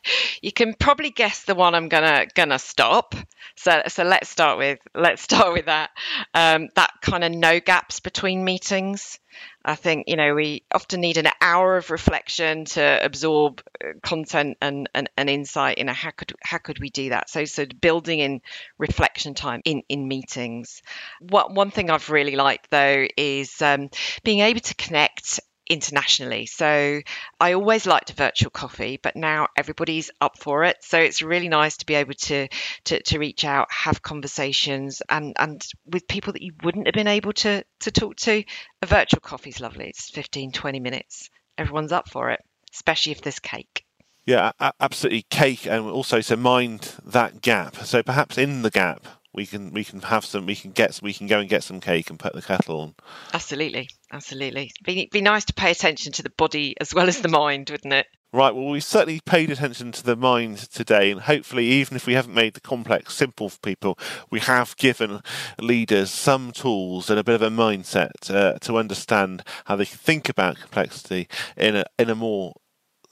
you 0.42 0.52
can 0.52 0.74
probably 0.74 1.10
guess 1.10 1.44
the 1.44 1.54
one 1.54 1.74
I'm 1.74 1.88
gonna 1.88 2.26
gonna 2.34 2.58
stop. 2.58 3.14
So 3.56 3.82
so 3.88 4.04
let's 4.04 4.28
start 4.28 4.58
with 4.58 4.78
let's 4.94 5.22
start 5.22 5.52
with 5.52 5.66
that. 5.66 5.90
Um, 6.34 6.68
that 6.76 6.92
kind 7.00 7.24
of 7.24 7.32
no 7.32 7.60
gaps 7.60 8.00
between 8.00 8.44
meetings. 8.44 9.18
I 9.64 9.74
think 9.74 10.04
you 10.06 10.16
know 10.16 10.34
we 10.34 10.62
often 10.72 11.00
need 11.00 11.16
an 11.16 11.28
hour 11.40 11.76
of 11.76 11.90
reflection 11.90 12.64
to 12.66 13.04
absorb 13.04 13.62
uh, 13.84 13.88
content 14.02 14.56
and, 14.60 14.88
and, 14.94 15.10
and 15.16 15.28
insight. 15.28 15.78
You 15.78 15.84
know 15.84 15.92
how 15.92 16.10
could 16.10 16.34
how 16.42 16.58
could 16.58 16.78
we 16.78 16.90
do 16.90 17.10
that? 17.10 17.28
So 17.28 17.44
so 17.44 17.66
building 17.66 18.20
in 18.20 18.40
reflection 18.78 19.34
time 19.34 19.62
in 19.64 19.82
in 19.88 20.06
meetings. 20.06 20.82
What 21.20 21.52
one 21.52 21.70
thing 21.70 21.90
I've 21.90 22.10
really 22.10 22.36
liked 22.36 22.70
though 22.70 23.06
is 23.16 23.60
um, 23.62 23.90
being 24.22 24.40
able 24.40 24.60
to 24.60 24.74
connect 24.76 25.40
internationally. 25.68 26.46
So 26.46 27.00
I 27.40 27.52
always 27.52 27.86
liked 27.86 28.10
a 28.10 28.14
virtual 28.14 28.50
coffee, 28.50 28.98
but 29.02 29.16
now 29.16 29.48
everybody's 29.56 30.10
up 30.20 30.38
for 30.38 30.64
it. 30.64 30.76
So 30.80 30.98
it's 30.98 31.22
really 31.22 31.48
nice 31.48 31.78
to 31.78 31.86
be 31.86 31.94
able 31.94 32.14
to 32.14 32.48
to, 32.84 33.02
to 33.02 33.18
reach 33.18 33.44
out, 33.44 33.68
have 33.70 34.02
conversations, 34.02 35.02
and 35.08 35.34
and 35.38 35.64
with 35.86 36.08
people 36.08 36.32
that 36.32 36.42
you 36.42 36.52
wouldn't 36.62 36.86
have 36.86 36.94
been 36.94 37.08
able 37.08 37.32
to 37.34 37.64
to 37.80 37.90
talk 37.90 38.16
to. 38.16 38.44
A 38.82 38.86
virtual 38.86 39.20
coffee 39.20 39.50
is 39.50 39.60
lovely. 39.60 39.88
It's 39.88 40.10
15, 40.10 40.52
20 40.52 40.80
minutes. 40.80 41.30
Everyone's 41.58 41.92
up 41.92 42.08
for 42.08 42.30
it, 42.30 42.40
especially 42.72 43.12
if 43.12 43.22
there's 43.22 43.38
cake. 43.38 43.84
Yeah, 44.26 44.50
absolutely. 44.80 45.22
Cake, 45.30 45.66
and 45.66 45.86
also 45.86 46.20
to 46.20 46.36
mind 46.36 46.94
that 47.04 47.40
gap. 47.42 47.76
So 47.76 48.02
perhaps 48.02 48.36
in 48.36 48.62
the 48.62 48.70
gap, 48.70 49.06
we 49.36 49.46
can 49.46 49.72
we 49.72 49.84
can 49.84 50.00
have 50.00 50.24
some 50.24 50.46
we 50.46 50.56
can 50.56 50.72
get 50.72 50.98
we 51.02 51.12
can 51.12 51.26
go 51.28 51.38
and 51.38 51.48
get 51.48 51.62
some 51.62 51.80
cake 51.80 52.10
and 52.10 52.18
put 52.18 52.32
the 52.32 52.42
kettle 52.42 52.80
on. 52.80 52.94
Absolutely 53.32 53.88
absolutely. 54.10 54.72
Be, 54.84 55.08
be 55.12 55.20
nice 55.20 55.44
to 55.44 55.54
pay 55.54 55.70
attention 55.70 56.12
to 56.12 56.22
the 56.22 56.30
body 56.30 56.74
as 56.80 56.94
well 56.94 57.08
as 57.08 57.20
the 57.20 57.28
mind 57.28 57.70
wouldn't 57.70 57.92
it? 57.92 58.06
Right 58.32 58.54
well 58.54 58.66
we 58.66 58.80
certainly 58.80 59.20
paid 59.24 59.50
attention 59.50 59.92
to 59.92 60.02
the 60.02 60.16
mind 60.16 60.58
today 60.58 61.12
and 61.12 61.20
hopefully 61.20 61.66
even 61.66 61.96
if 61.96 62.06
we 62.06 62.14
haven't 62.14 62.34
made 62.34 62.54
the 62.54 62.60
complex 62.60 63.14
simple 63.14 63.50
for 63.50 63.58
people 63.60 63.98
we 64.30 64.40
have 64.40 64.76
given 64.76 65.20
leaders 65.60 66.10
some 66.10 66.50
tools 66.50 67.10
and 67.10 67.18
a 67.18 67.24
bit 67.24 67.36
of 67.36 67.42
a 67.42 67.50
mindset 67.50 68.30
uh, 68.30 68.58
to 68.60 68.78
understand 68.78 69.44
how 69.66 69.76
they 69.76 69.86
can 69.86 69.98
think 69.98 70.28
about 70.28 70.58
complexity 70.58 71.28
in 71.56 71.76
a 71.76 71.84
in 71.98 72.10
a 72.10 72.14
more 72.14 72.54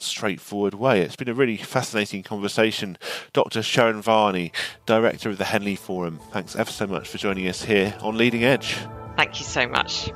straightforward 0.05 0.75
way. 0.75 1.01
It's 1.01 1.17
been 1.17 1.29
a 1.29 1.35
really 1.35 1.57
fascinating 1.57 2.23
conversation. 2.23 2.97
Dr. 3.33 3.63
Sharon 3.63 4.03
Varney, 4.03 4.53
Director 4.87 5.31
of 5.31 5.39
the 5.39 5.45
Henley 5.45 5.77
Forum, 5.77 6.21
thanks 6.31 6.55
ever 6.57 6.71
so 6.71 6.87
much 6.87 7.09
for 7.09 7.19
joining 7.19 7.49
us 7.49 7.65
here 7.65 7.97
on 8.01 8.17
Leading 8.17 8.45
Edge. 8.45 8.77
Thank 9.17 9.39
you 9.39 9.45
so 9.45 9.67
much. 9.67 10.11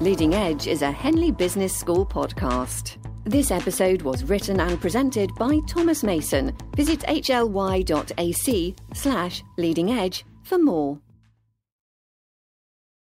Leading 0.00 0.34
Edge 0.34 0.66
is 0.66 0.82
a 0.82 0.90
Henley 0.90 1.30
Business 1.30 1.76
School 1.76 2.04
podcast. 2.04 2.98
This 3.24 3.52
episode 3.52 4.02
was 4.02 4.24
written 4.24 4.58
and 4.58 4.80
presented 4.80 5.30
by 5.38 5.60
Thomas 5.68 6.02
Mason. 6.02 6.56
Visit 6.74 7.04
hly.ac 7.04 8.74
slash 8.94 9.44
leading 9.56 9.92
edge 9.92 10.24
for 10.42 10.58
more. 10.58 10.98